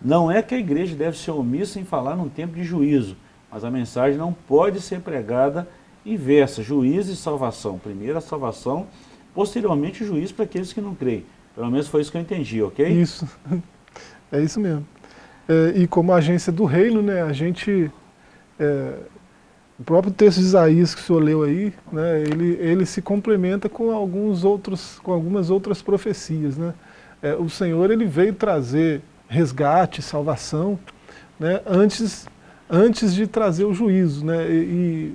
[0.00, 3.16] Não é que a igreja deve ser omissa em falar num tempo de juízo,
[3.50, 5.66] mas a mensagem não pode ser pregada
[6.04, 7.78] inversa, juízo e salvação.
[7.78, 8.86] Primeiro a salvação,
[9.34, 11.24] posteriormente o juízo para aqueles que não creem.
[11.54, 12.86] Pelo menos foi isso que eu entendi, ok?
[12.86, 13.26] Isso,
[14.30, 14.86] é isso mesmo.
[15.48, 17.90] É, e como agência do reino, né, a gente,
[18.58, 18.94] é,
[19.78, 23.68] o próprio texto de Isaías que o senhor leu aí, né, ele, ele se complementa
[23.68, 26.56] com, alguns outros, com algumas outras profecias.
[26.56, 26.74] Né?
[27.22, 30.78] É, o Senhor ele veio trazer resgate, salvação,
[31.38, 32.26] né, antes
[32.68, 34.24] antes de trazer o juízo.
[34.24, 34.50] Né?
[34.50, 35.14] E,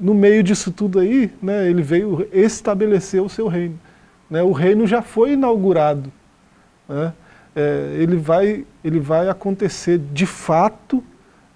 [0.00, 3.78] no meio disso tudo aí, né, ele veio estabelecer o seu reino.
[4.30, 4.42] Né?
[4.42, 6.12] O reino já foi inaugurado.
[6.88, 7.12] Né?
[7.56, 11.02] É, ele, vai, ele vai acontecer de fato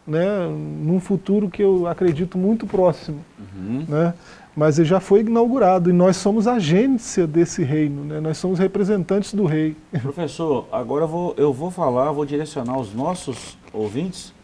[0.06, 3.24] né, num futuro que eu acredito muito próximo.
[3.38, 3.84] Uhum.
[3.88, 4.14] Né?
[4.54, 8.20] Mas ele já foi inaugurado e nós somos agência desse reino, né?
[8.20, 9.76] nós somos representantes do rei.
[10.02, 14.34] Professor, agora eu vou, eu vou falar, vou direcionar os nossos ouvintes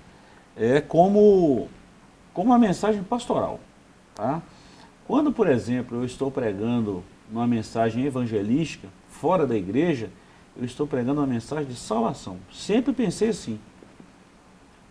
[0.59, 1.69] é como,
[2.35, 3.61] como uma mensagem pastoral.
[4.15, 4.43] Tá?
[5.07, 10.11] Quando, por exemplo, eu estou pregando uma mensagem evangelística fora da igreja,
[10.57, 12.39] eu estou pregando uma mensagem de salvação.
[12.53, 13.61] Sempre pensei assim.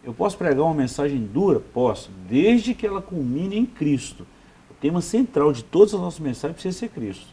[0.04, 1.60] Eu posso pregar uma mensagem dura?
[1.60, 4.26] Posso, desde que ela culmine em Cristo.
[4.72, 7.28] O tema central de todas as nossas mensagens precisa ser Cristo.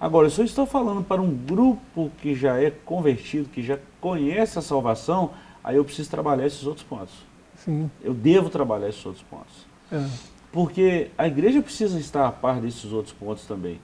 [0.00, 4.56] Agora, se eu estou falando para um grupo que já é convertido, que já conhece
[4.56, 5.32] a salvação,
[5.64, 7.27] aí eu preciso trabalhar esses outros pontos.
[7.68, 7.90] Sim.
[8.02, 9.66] Eu devo trabalhar esses outros pontos.
[9.92, 10.02] É.
[10.50, 13.78] Porque a igreja precisa estar a par desses outros pontos também.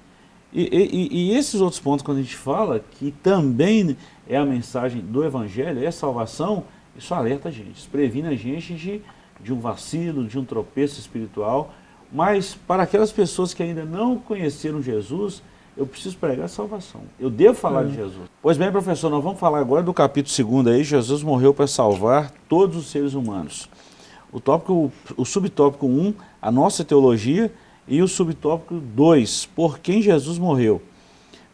[0.51, 3.95] E, e, e, esses outros pontos, quando a gente fala que também
[4.27, 6.65] é a mensagem do Evangelho, é salvação,
[6.97, 9.03] isso alerta a gente, isso previne a gente de,
[9.41, 11.75] de um vacilo, de um tropeço espiritual.
[12.11, 15.43] Mas para aquelas pessoas que ainda não conheceram Jesus,
[15.77, 17.01] eu preciso pregar salvação.
[17.19, 17.87] Eu devo falar é.
[17.87, 18.31] de Jesus.
[18.41, 20.85] Pois bem, professor, nós vamos falar agora do capítulo 2 aí.
[20.85, 23.69] Jesus morreu para salvar todos os seres humanos.
[24.33, 27.53] O, tópico, o subtópico 1, um, a nossa teologia,
[27.87, 30.81] e o subtópico 2, por quem Jesus morreu.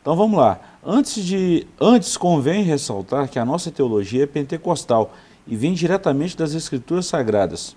[0.01, 0.61] Então vamos lá.
[0.85, 5.13] Antes, de, antes convém ressaltar que a nossa teologia é pentecostal
[5.47, 7.77] e vem diretamente das Escrituras Sagradas,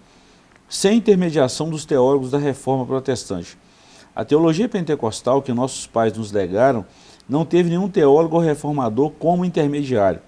[0.69, 3.57] sem intermediação dos teólogos da reforma protestante.
[4.15, 6.85] A teologia pentecostal que nossos pais nos legaram
[7.27, 10.21] não teve nenhum teólogo ou reformador como intermediário.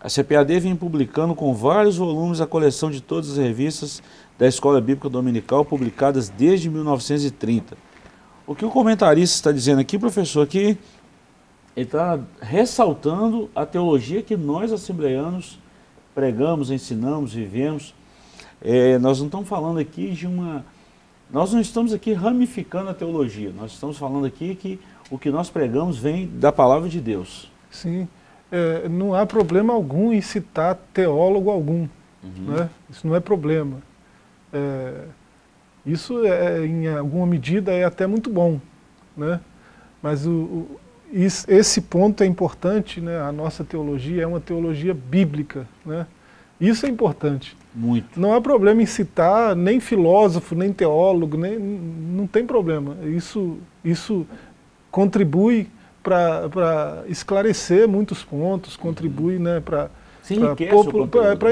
[0.00, 4.02] A CPAD vem publicando com vários volumes a coleção de todas as revistas
[4.38, 7.76] da Escola Bíblica Dominical publicadas desde 1930.
[8.46, 10.78] O que o comentarista está dizendo aqui, professor, é que
[11.74, 15.58] ele está ressaltando a teologia que nós, assembleanos,
[16.14, 17.92] pregamos, ensinamos, vivemos.
[18.62, 20.64] É, nós não estamos falando aqui de uma
[21.30, 25.50] nós não estamos aqui ramificando a teologia, nós estamos falando aqui que o que nós
[25.50, 27.50] pregamos vem da palavra de Deus.
[27.70, 28.08] Sim,
[28.50, 31.88] é, não há problema algum em citar teólogo algum,
[32.22, 32.56] uhum.
[32.56, 32.70] né?
[32.88, 33.78] isso não é problema.
[34.52, 35.04] É,
[35.84, 38.60] isso, é, em alguma medida, é até muito bom,
[39.16, 39.40] né?
[40.02, 40.80] mas o, o,
[41.12, 43.20] esse ponto é importante, né?
[43.20, 46.06] a nossa teologia é uma teologia bíblica, né?
[46.60, 47.56] Isso é importante.
[47.76, 48.18] Muito.
[48.18, 52.96] Não há problema em citar nem filósofo, nem teólogo, nem, não tem problema.
[53.04, 54.26] Isso, isso
[54.90, 55.68] contribui
[56.02, 59.90] para esclarecer muitos pontos, contribui né, para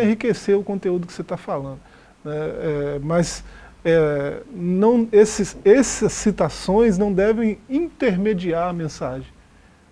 [0.02, 1.80] enriquecer o conteúdo que você está falando.
[2.24, 3.44] É, é, mas
[3.84, 9.28] é, não, esses, essas citações não devem intermediar a mensagem.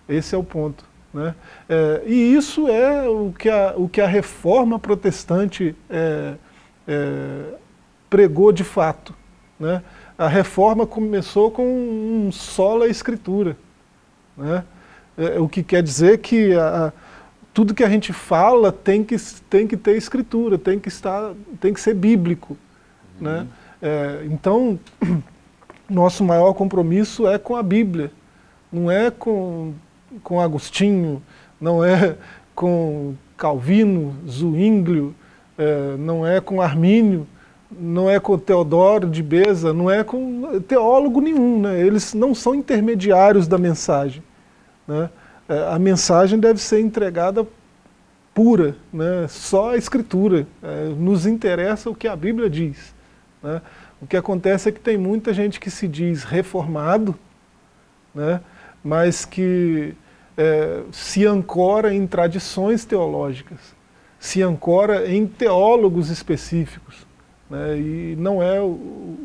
[0.09, 0.83] Esse é o ponto.
[1.13, 1.35] Né?
[1.69, 6.33] É, e isso é o que a, o que a reforma protestante é,
[6.87, 7.41] é,
[8.09, 9.13] pregou de fato.
[9.59, 9.81] Né?
[10.17, 13.55] A reforma começou com um solo escritura.
[14.35, 14.63] Né?
[15.17, 16.91] É, o que quer dizer que a,
[17.53, 19.15] tudo que a gente fala tem que,
[19.49, 22.57] tem que ter escritura, tem que, estar, tem que ser bíblico.
[23.19, 23.27] Uhum.
[23.27, 23.47] Né?
[23.81, 24.79] É, então,
[25.87, 28.11] nosso maior compromisso é com a Bíblia,
[28.71, 29.73] não é com,
[30.21, 31.21] com Agostinho,
[31.59, 32.15] não é
[32.53, 35.15] com Calvino, Zwinglio,
[35.57, 37.27] é, não é com Armínio,
[37.71, 41.61] não é com Teodoro de Beza, não é com teólogo nenhum.
[41.61, 41.79] Né?
[41.81, 44.23] Eles não são intermediários da mensagem.
[44.87, 45.09] Né?
[45.49, 47.45] É, a mensagem deve ser entregada
[48.33, 49.25] pura, né?
[49.29, 50.47] só a Escritura.
[50.61, 52.93] É, nos interessa o que a Bíblia diz.
[53.41, 53.61] Né?
[54.01, 57.15] O que acontece é que tem muita gente que se diz reformado,
[58.13, 58.41] né?
[58.83, 59.95] mas que
[60.37, 63.59] é, se ancora em tradições teológicas,
[64.19, 67.05] se ancora em teólogos específicos.
[67.49, 67.77] Né?
[67.77, 68.65] E não é o,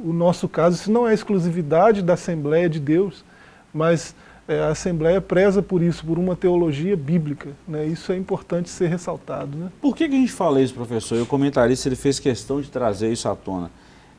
[0.04, 3.24] o, nosso caso, isso não é exclusividade da Assembleia de Deus,
[3.72, 4.14] mas
[4.46, 7.50] é, a Assembleia preza por isso, por uma teologia bíblica.
[7.66, 7.86] Né?
[7.86, 9.56] Isso é importante ser ressaltado.
[9.56, 9.70] Né?
[9.80, 11.16] Por que, que a gente fala isso, professor?
[11.16, 13.70] E o comentarista ele fez questão de trazer isso à tona.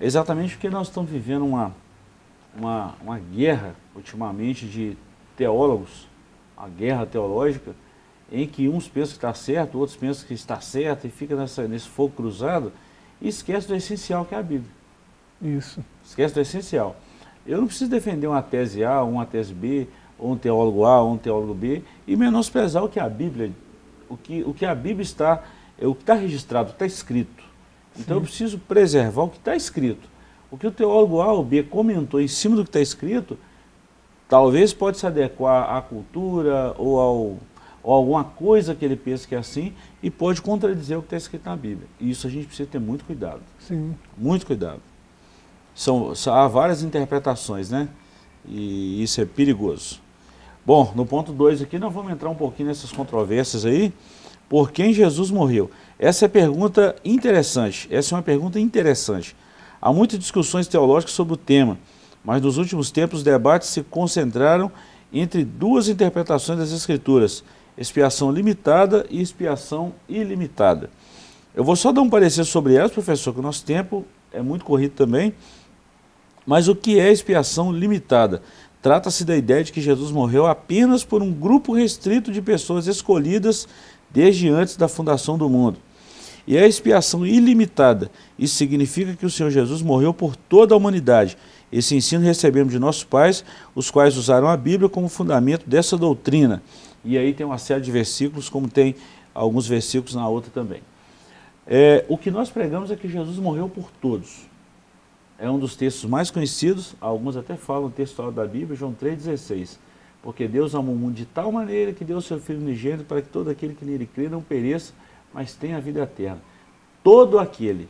[0.01, 1.75] Exatamente porque nós estamos vivendo uma,
[2.57, 4.97] uma, uma guerra, ultimamente, de
[5.35, 6.08] teólogos,
[6.59, 7.73] a guerra teológica,
[8.31, 11.67] em que uns pensam que está certo, outros pensam que está certo, e fica nessa,
[11.67, 12.71] nesse fogo cruzado,
[13.21, 14.71] e esquece do essencial que é a Bíblia.
[15.41, 15.83] Isso.
[16.05, 16.95] Esquece do essencial.
[17.47, 21.13] Eu não preciso defender uma tese A, uma tese B, ou um teólogo A, ou
[21.13, 23.51] um teólogo B, e menosprezar o que a Bíblia,
[24.09, 25.41] o que, o que a Bíblia está,
[25.79, 27.43] é o que está registrado, está escrito.
[27.97, 30.07] Então eu preciso preservar o que está escrito.
[30.51, 33.37] O que o teólogo A ou B comentou em cima do que está escrito,
[34.29, 37.15] talvez pode se adequar à cultura ou, ao,
[37.83, 41.17] ou alguma coisa que ele pensa que é assim e pode contradizer o que está
[41.17, 41.87] escrito na Bíblia.
[41.99, 43.41] E isso a gente precisa ter muito cuidado.
[43.59, 43.95] Sim.
[44.15, 44.79] Muito cuidado.
[45.73, 47.89] São, há várias interpretações, né?
[48.47, 49.99] E isso é perigoso.
[50.65, 53.91] Bom, no ponto 2 aqui nós vamos entrar um pouquinho nessas controvérsias aí.
[54.47, 55.69] Por quem Jesus morreu?
[55.97, 57.87] Essa é pergunta interessante.
[57.91, 59.35] Essa é uma pergunta interessante.
[59.81, 61.77] Há muitas discussões teológicas sobre o tema,
[62.23, 64.71] mas nos últimos tempos os debates se concentraram
[65.11, 67.43] entre duas interpretações das Escrituras:
[67.77, 70.89] expiação limitada e expiação ilimitada.
[71.55, 74.63] Eu vou só dar um parecer sobre elas, professor, que o nosso tempo é muito
[74.63, 75.33] corrido também.
[76.45, 78.41] Mas o que é expiação limitada?
[78.81, 83.67] Trata-se da ideia de que Jesus morreu apenas por um grupo restrito de pessoas escolhidas
[84.09, 85.77] desde antes da fundação do mundo.
[86.47, 91.37] E a expiação ilimitada, isso significa que o Senhor Jesus morreu por toda a humanidade.
[91.71, 96.61] Esse ensino recebemos de nossos pais, os quais usaram a Bíblia como fundamento dessa doutrina.
[97.05, 98.95] E aí tem uma série de versículos, como tem
[99.33, 100.81] alguns versículos na outra também.
[101.67, 104.47] É, o que nós pregamos é que Jesus morreu por todos.
[105.37, 109.77] É um dos textos mais conhecidos, alguns até falam texto da Bíblia, João 3,16.
[110.21, 113.21] Porque Deus amou o mundo de tal maneira que deu o seu Filho unigênito para
[113.21, 114.93] que todo aquele que nele crê não pereça,
[115.33, 116.41] mas tenha a vida eterna.
[117.01, 117.87] Todo aquele.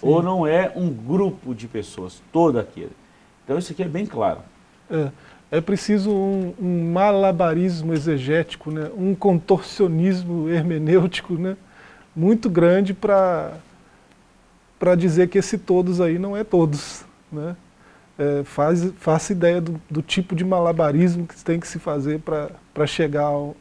[0.00, 0.08] Sim.
[0.08, 2.90] Ou não é um grupo de pessoas, todo aquele.
[3.48, 4.40] Então isso aqui é bem claro.
[4.90, 5.10] É,
[5.50, 8.90] é preciso um, um, malabarismo exegético, né?
[8.94, 11.56] um contorcionismo hermenêutico né?
[12.14, 13.54] muito grande para
[14.98, 17.06] dizer que esse todos aí não é todos.
[17.32, 17.56] Né?
[18.18, 22.86] é, faz, faça ideia do, do, tipo de malabarismo que tem que se fazer para
[22.86, 23.56] chegar ao,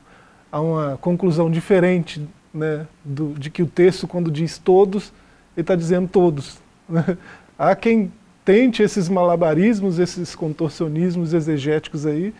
[0.51, 5.13] a uma conclusão diferente né, do, de que o texto, quando diz todos,
[5.55, 6.59] ele está dizendo todos.
[6.89, 7.17] Né?
[7.57, 8.11] Há quem
[8.47, 12.33] tente esses malabarismos, esses contorcionismos exegéticos aí,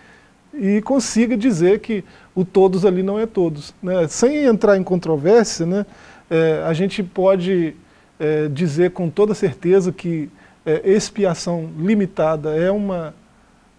[0.53, 2.01] e consiga dizer que
[2.33, 3.75] o todos ali não é todos.
[3.83, 4.07] Né?
[4.07, 5.85] Sem entrar em controvérsia, né,
[6.29, 7.75] é, a gente pode
[8.17, 10.29] é, dizer com toda certeza que
[10.65, 13.13] é, expiação limitada é uma,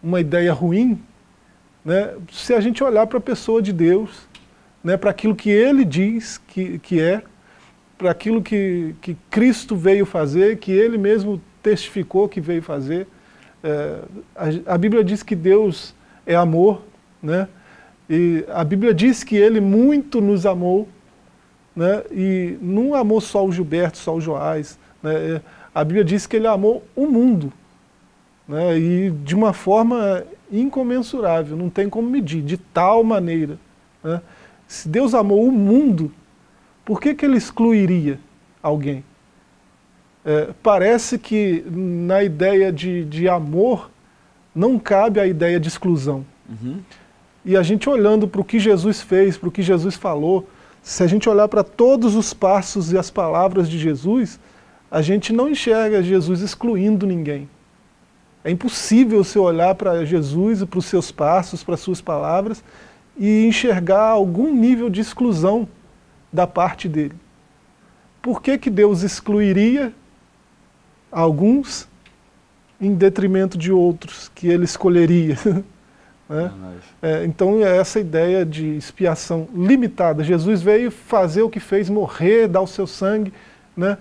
[0.02, 1.00] uma ideia ruim,
[1.82, 4.28] né, se a gente olhar para a pessoa de Deus,
[4.84, 7.22] né, para aquilo que ele diz que, que é,
[7.96, 13.06] para aquilo que, que Cristo veio fazer, que ele mesmo testificou que veio fazer.
[13.62, 13.98] É,
[14.36, 15.94] a, a, Bíblia diz que Deus
[16.26, 16.82] é amor,
[17.22, 17.48] né?
[18.08, 20.88] e a Bíblia diz que ele muito nos amou,
[21.74, 22.02] né?
[22.10, 24.78] e não amou só o Gilberto, só o Joás.
[25.02, 25.14] Né?
[25.14, 25.40] É,
[25.74, 27.52] a Bíblia diz que ele amou o mundo,
[28.46, 28.78] né?
[28.78, 33.58] e de uma forma incomensurável, não tem como medir, de tal maneira.
[34.02, 34.20] Né?
[34.66, 36.12] Se Deus amou o mundo,
[36.84, 38.18] por que, que ele excluiria
[38.62, 39.04] alguém?
[40.24, 43.90] É, parece que na ideia de, de amor
[44.54, 46.24] não cabe a ideia de exclusão.
[46.48, 46.80] Uhum.
[47.44, 50.48] E a gente olhando para o que Jesus fez, para o que Jesus falou,
[50.82, 54.40] se a gente olhar para todos os passos e as palavras de Jesus,
[54.90, 57.48] a gente não enxerga Jesus excluindo ninguém.
[58.42, 62.62] É impossível você olhar para Jesus e para os seus passos, para as suas palavras,
[63.16, 65.68] e enxergar algum nível de exclusão
[66.32, 67.14] da parte dele.
[68.22, 69.92] Por que, que Deus excluiria
[71.10, 71.88] alguns
[72.80, 75.36] em detrimento de outros que ele escolheria?
[76.28, 76.52] né?
[77.02, 80.22] é, então é essa ideia de expiação limitada.
[80.22, 83.32] Jesus veio fazer o que fez, morrer, dar o seu sangue.
[83.76, 83.96] Né?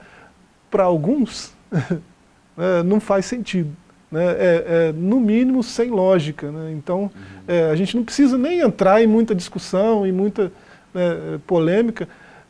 [0.69, 3.71] Para alguns, né, não faz sentido.
[4.11, 4.25] Né?
[4.25, 6.51] É, é, no mínimo sem lógica.
[6.51, 6.71] Né?
[6.73, 7.09] Então uhum.
[7.47, 10.51] é, a gente não precisa nem entrar em muita discussão, em muita
[10.93, 12.07] né, polêmica.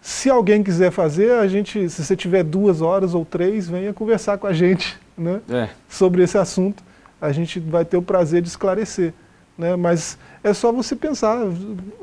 [0.08, 4.38] Se alguém quiser fazer, a gente, se você tiver duas horas ou três, venha conversar
[4.38, 5.68] com a gente né, é.
[5.90, 6.82] sobre esse assunto.
[7.20, 9.14] A gente vai ter o prazer de esclarecer.
[9.58, 11.40] Né, mas é só você pensar,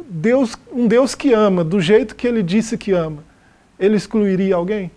[0.07, 3.25] Deus, um Deus que ama, do jeito que ele disse que ama,
[3.81, 4.91] ele excluiria alguém?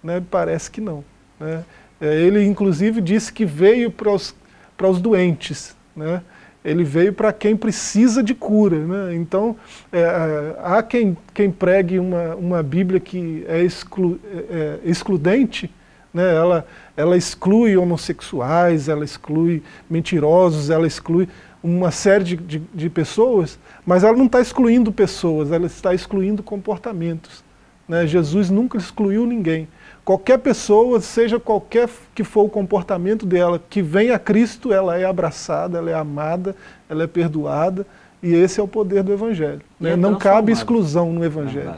[0.00, 1.02] Né, parece que não.
[1.40, 1.64] Né?
[2.00, 4.32] É, ele, inclusive, disse que veio para os,
[4.76, 5.74] para os doentes.
[5.96, 6.22] Né?
[6.64, 8.78] Ele veio para quem precisa de cura.
[8.78, 9.14] Né?
[9.14, 9.56] Então,
[9.92, 15.70] é, é, há quem, quem pregue uma, uma Bíblia que é, exclu, é, é, excludente,
[16.12, 16.34] né?
[16.34, 21.28] ela, ela exclui homossexuais, ela exclui mentirosos, ela exclui
[21.62, 26.42] uma série de, de, de pessoas, mas ela não está excluindo pessoas, ela está excluindo
[26.42, 27.42] comportamentos.
[27.88, 28.06] Né?
[28.06, 29.68] Jesus nunca excluiu ninguém.
[30.08, 35.04] Qualquer pessoa, seja qualquer que for o comportamento dela, que vem a Cristo, ela é
[35.04, 36.56] abraçada, ela é amada,
[36.88, 37.86] ela é perdoada,
[38.22, 39.60] e esse é o poder do Evangelho.
[39.78, 39.90] Né?
[39.90, 41.76] É Não cabe exclusão no Evangelho.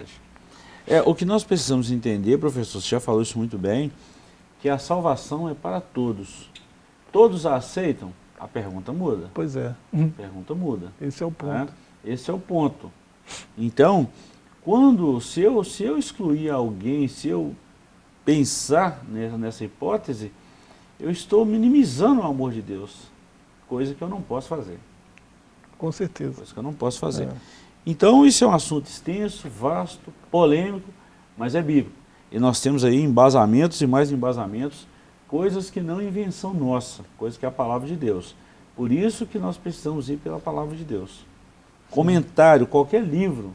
[0.86, 3.90] É, o que nós precisamos entender, professor, você já falou isso muito bem,
[4.62, 6.48] que a salvação é para todos.
[7.10, 8.12] Todos a aceitam?
[8.38, 9.28] A pergunta muda.
[9.34, 9.74] Pois é.
[9.92, 10.92] A pergunta muda.
[11.02, 11.72] Esse é o ponto.
[12.04, 12.12] É?
[12.12, 12.92] Esse é o ponto.
[13.58, 14.06] Então,
[14.62, 17.56] quando, se eu, se eu excluir alguém, se eu
[18.30, 20.30] pensar nessa hipótese,
[21.00, 23.08] eu estou minimizando o amor de Deus,
[23.68, 24.78] coisa que eu não posso fazer.
[25.76, 26.36] Com certeza.
[26.36, 27.24] Coisa que eu não posso fazer.
[27.24, 27.32] É.
[27.84, 30.88] Então, isso é um assunto extenso, vasto, polêmico,
[31.36, 31.96] mas é bíblico.
[32.30, 34.86] E nós temos aí embasamentos e mais embasamentos,
[35.26, 38.36] coisas que não é invenção nossa, coisas que é a palavra de Deus.
[38.76, 41.26] Por isso que nós precisamos ir pela palavra de Deus.
[41.90, 43.52] Comentário, qualquer livro,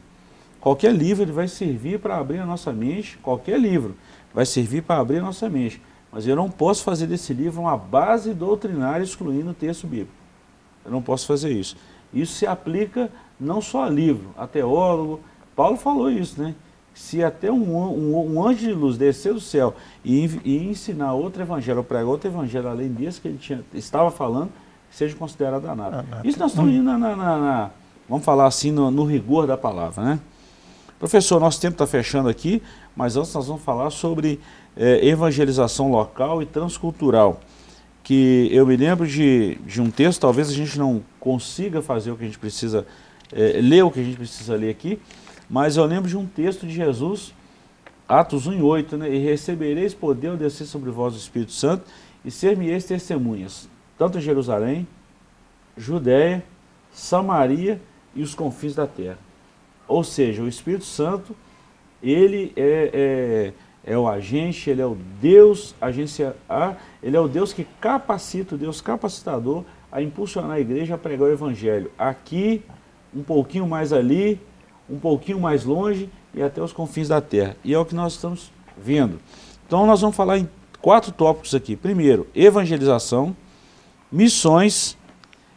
[0.60, 3.96] qualquer livro ele vai servir para abrir a nossa mente, qualquer livro
[4.36, 5.80] vai servir para abrir a nossa mente.
[6.12, 10.12] Mas eu não posso fazer desse livro uma base doutrinária excluindo o texto bíblico.
[10.84, 11.74] Eu não posso fazer isso.
[12.12, 13.10] Isso se aplica
[13.40, 15.20] não só a livro, a teólogo.
[15.56, 16.54] Paulo falou isso, né?
[16.94, 19.74] Se até um, um, um anjo de luz descer do céu
[20.04, 24.10] e, e, ensinar outro evangelho, ou pregar outro evangelho além desse que ele tinha, estava
[24.10, 24.50] falando,
[24.90, 26.04] seja considerado nada.
[26.22, 27.70] Isso nós estamos indo na, na, na
[28.06, 30.20] vamos falar assim, no, no rigor da palavra, né?
[30.98, 32.62] Professor, nosso tempo está fechando aqui,
[32.96, 34.40] mas antes nós vamos falar sobre
[34.74, 37.40] é, evangelização local e transcultural.
[38.02, 42.16] Que eu me lembro de, de um texto, talvez a gente não consiga fazer o
[42.16, 42.86] que a gente precisa,
[43.32, 44.98] é, ler o que a gente precisa ler aqui,
[45.50, 47.34] mas eu lembro de um texto de Jesus,
[48.08, 49.14] Atos 1 e 8, né?
[49.14, 51.84] E recebereis poder ao descer sobre vós o Espírito Santo
[52.24, 53.68] e ser-me-eis testemunhas,
[53.98, 54.86] tanto em Jerusalém,
[55.76, 56.42] Judéia,
[56.92, 57.80] Samaria
[58.14, 59.18] e os confins da terra.
[59.86, 61.36] Ou seja, o Espírito Santo,
[62.10, 63.52] ele é,
[63.84, 67.66] é, é o agente, ele é o Deus, agência A, ele é o Deus que
[67.80, 71.90] capacita, o Deus capacitador a impulsionar a igreja a pregar o Evangelho.
[71.98, 72.62] Aqui,
[73.14, 74.40] um pouquinho mais ali,
[74.90, 77.56] um pouquinho mais longe e até os confins da terra.
[77.64, 79.18] E é o que nós estamos vendo.
[79.66, 80.48] Então nós vamos falar em
[80.82, 81.76] quatro tópicos aqui.
[81.76, 83.34] Primeiro, evangelização,
[84.12, 84.96] missões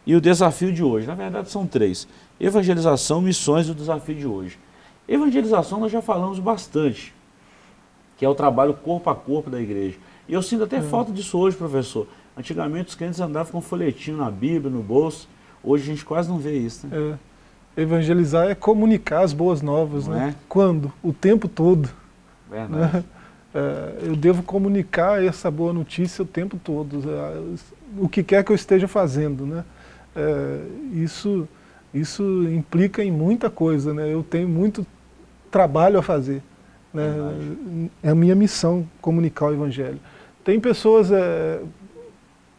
[0.05, 1.05] e o desafio de hoje.
[1.05, 2.07] Na verdade são três.
[2.39, 4.57] Evangelização, missões e o desafio de hoje.
[5.09, 7.11] Evangelização nós já falamos bastante,
[8.15, 9.97] que é o trabalho corpo a corpo da igreja.
[10.27, 10.81] E eu sinto até é.
[10.81, 12.07] falta disso hoje, professor.
[12.37, 15.27] Antigamente os crentes andavam com um folhetinho na Bíblia, no bolso.
[15.63, 16.85] Hoje a gente quase não vê isso.
[16.85, 17.17] Né?
[17.75, 17.81] É.
[17.81, 20.29] Evangelizar é comunicar as boas novas, não né?
[20.29, 20.35] É?
[20.47, 20.93] Quando?
[21.01, 21.89] O tempo todo.
[22.49, 22.97] Verdade.
[22.97, 23.03] Né?
[23.51, 27.41] É, eu devo comunicar essa boa notícia o tempo todo, é,
[27.97, 29.43] o que quer que eu esteja fazendo.
[29.43, 29.65] Né?
[30.15, 30.61] É,
[30.93, 31.47] isso
[31.93, 34.13] isso implica em muita coisa, né?
[34.13, 34.85] Eu tenho muito
[35.51, 36.41] trabalho a fazer.
[36.93, 37.89] Né?
[38.03, 39.99] É a minha missão comunicar o Evangelho.
[40.43, 41.59] Tem pessoas é,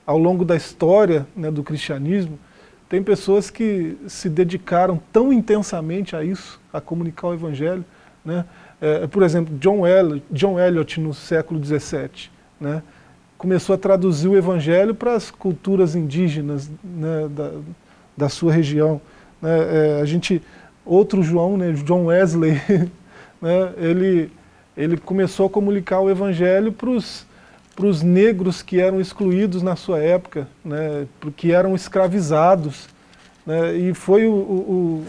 [0.07, 2.39] ao longo da história né, do cristianismo,
[2.89, 7.85] tem pessoas que se dedicaram tão intensamente a isso, a comunicar o Evangelho.
[8.25, 8.45] Né?
[8.81, 12.31] É, por exemplo, John Eliot, John Eliot no século XVII,
[12.61, 12.83] né?
[13.39, 17.53] começou a traduzir o Evangelho para as culturas indígenas né, da,
[18.17, 19.01] da sua região.
[19.41, 19.97] Né?
[19.97, 20.43] É, a gente,
[20.91, 22.61] outro João, né, John Wesley,
[23.41, 24.33] né, ele,
[24.77, 30.49] ele começou a comunicar o Evangelho para os negros que eram excluídos na sua época,
[30.65, 32.89] né, que eram escravizados.
[33.47, 35.07] Né, e foi o, o,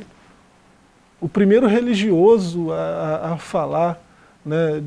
[1.20, 4.00] o primeiro religioso a, a falar
[4.46, 4.84] né,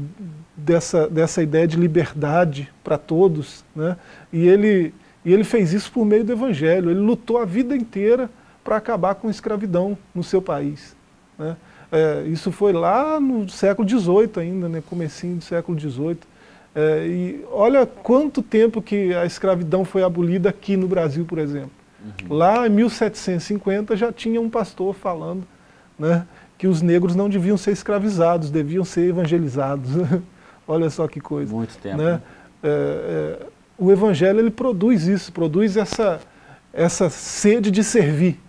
[0.57, 3.65] dessa, dessa ideia de liberdade para todos.
[3.75, 3.97] Né,
[4.33, 6.89] e, ele, e ele fez isso por meio do Evangelho.
[6.89, 8.31] Ele lutou a vida inteira
[8.65, 10.97] para acabar com a escravidão no seu país.
[11.39, 11.57] Né.
[11.93, 16.19] É, isso foi lá no século XVIII ainda, né, comecinho do século XVIII.
[16.75, 21.71] É, e olha quanto tempo que a escravidão foi abolida aqui no Brasil, por exemplo.
[22.05, 22.37] Uhum.
[22.37, 25.45] Lá em 1750 já tinha um pastor falando
[25.97, 26.27] né,
[26.59, 29.91] que os negros não deviam ser escravizados, deviam ser evangelizados.
[30.67, 31.55] olha só que coisa.
[31.55, 31.99] Muito tempo.
[31.99, 32.21] Né?
[32.63, 33.47] É, é,
[33.79, 36.21] o evangelho ele produz isso, produz essa,
[36.73, 38.41] essa sede de servir,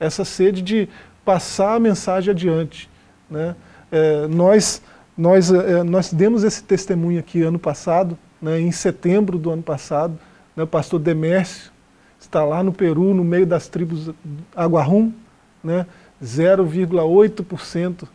[0.00, 0.88] essa sede de
[1.24, 2.88] passar a mensagem adiante.
[3.30, 3.54] Né?
[3.92, 4.82] É, nós,
[5.16, 10.18] nós, é, nós demos esse testemunho aqui ano passado, né, em setembro do ano passado,
[10.56, 11.70] né, o pastor Demércio
[12.18, 14.10] está lá no Peru, no meio das tribos
[14.56, 15.12] Aguarum,
[15.62, 15.86] né,
[16.22, 18.08] 0,8%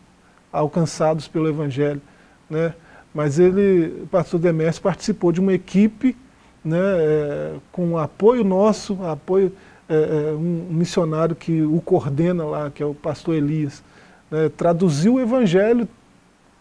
[0.51, 2.01] alcançados pelo Evangelho.
[2.49, 2.73] Né,
[3.13, 6.17] mas ele, o pastor Demércio, participou de uma equipe
[6.63, 9.51] né, é, com apoio nosso, apoio
[9.87, 13.83] é, é, um missionário que o coordena lá, que é o pastor Elias,
[14.31, 15.87] né, traduziu o Evangelho,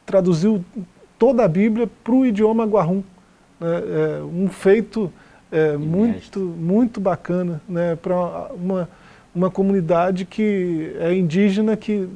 [0.05, 0.65] traduziu
[1.19, 3.03] toda a Bíblia para o idioma guarrum.
[3.59, 5.13] Né, é, um feito
[5.51, 8.89] é, muito, muito bacana né, para uma,
[9.35, 12.09] uma comunidade que é indígena que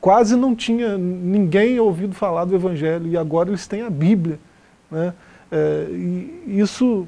[0.00, 4.38] quase não tinha ninguém ouvido falar do Evangelho e agora eles têm a Bíblia.
[4.90, 5.14] Né?
[5.50, 7.06] É, e isso,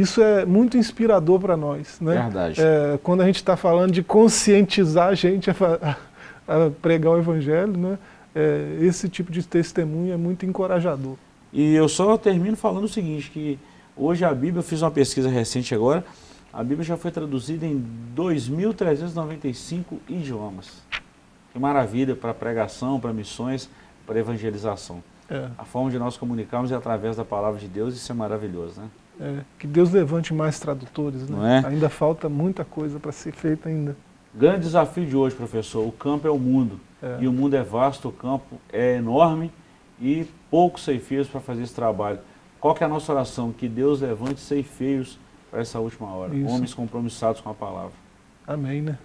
[0.00, 2.00] isso é muito inspirador para nós.
[2.00, 2.14] Né?
[2.14, 2.60] Verdade.
[2.60, 5.54] É, quando a gente está falando de conscientizar a gente a,
[6.46, 7.98] a pregar o Evangelho, né?
[8.34, 11.16] É, esse tipo de testemunho é muito encorajador.
[11.52, 13.58] E eu só termino falando o seguinte, que
[13.96, 16.04] hoje a Bíblia, eu fiz uma pesquisa recente agora,
[16.52, 17.84] a Bíblia já foi traduzida em
[18.14, 20.82] 2.395 idiomas.
[21.52, 23.68] Que maravilha para pregação, para missões,
[24.06, 25.02] para evangelização.
[25.28, 25.48] É.
[25.58, 28.88] A forma de nós comunicarmos é através da palavra de Deus, isso é maravilhoso, né?
[29.20, 31.62] É, que Deus levante mais tradutores, né?
[31.64, 31.68] É?
[31.68, 33.96] Ainda falta muita coisa para ser feita ainda.
[34.34, 35.86] Grande desafio de hoje, professor.
[35.86, 36.78] O campo é o mundo.
[37.02, 37.18] É.
[37.20, 39.50] E o mundo é vasto, o campo é enorme
[40.00, 42.18] e poucos ceifeiros para fazer esse trabalho.
[42.60, 43.52] Qual que é a nossa oração?
[43.52, 45.18] Que Deus levante ceifeiros
[45.50, 46.34] para essa última hora.
[46.34, 46.48] Isso.
[46.52, 47.92] Homens compromissados com a palavra.
[48.46, 48.98] Amém, né?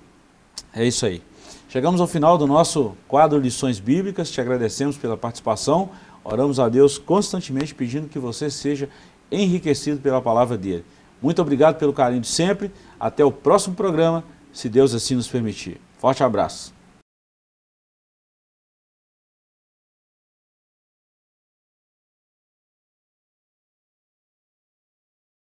[0.74, 1.22] É isso aí.
[1.70, 4.32] Chegamos ao final do nosso quadro Lições Bíblicas.
[4.32, 5.90] Te agradecemos pela participação.
[6.24, 8.90] Oramos a Deus constantemente pedindo que você seja
[9.34, 10.86] enriquecido pela palavra dele.
[11.22, 12.72] Muito obrigado pelo carinho de sempre.
[13.00, 15.80] Até o próximo programa se Deus assim nos permitir.
[15.98, 16.74] Forte abraço.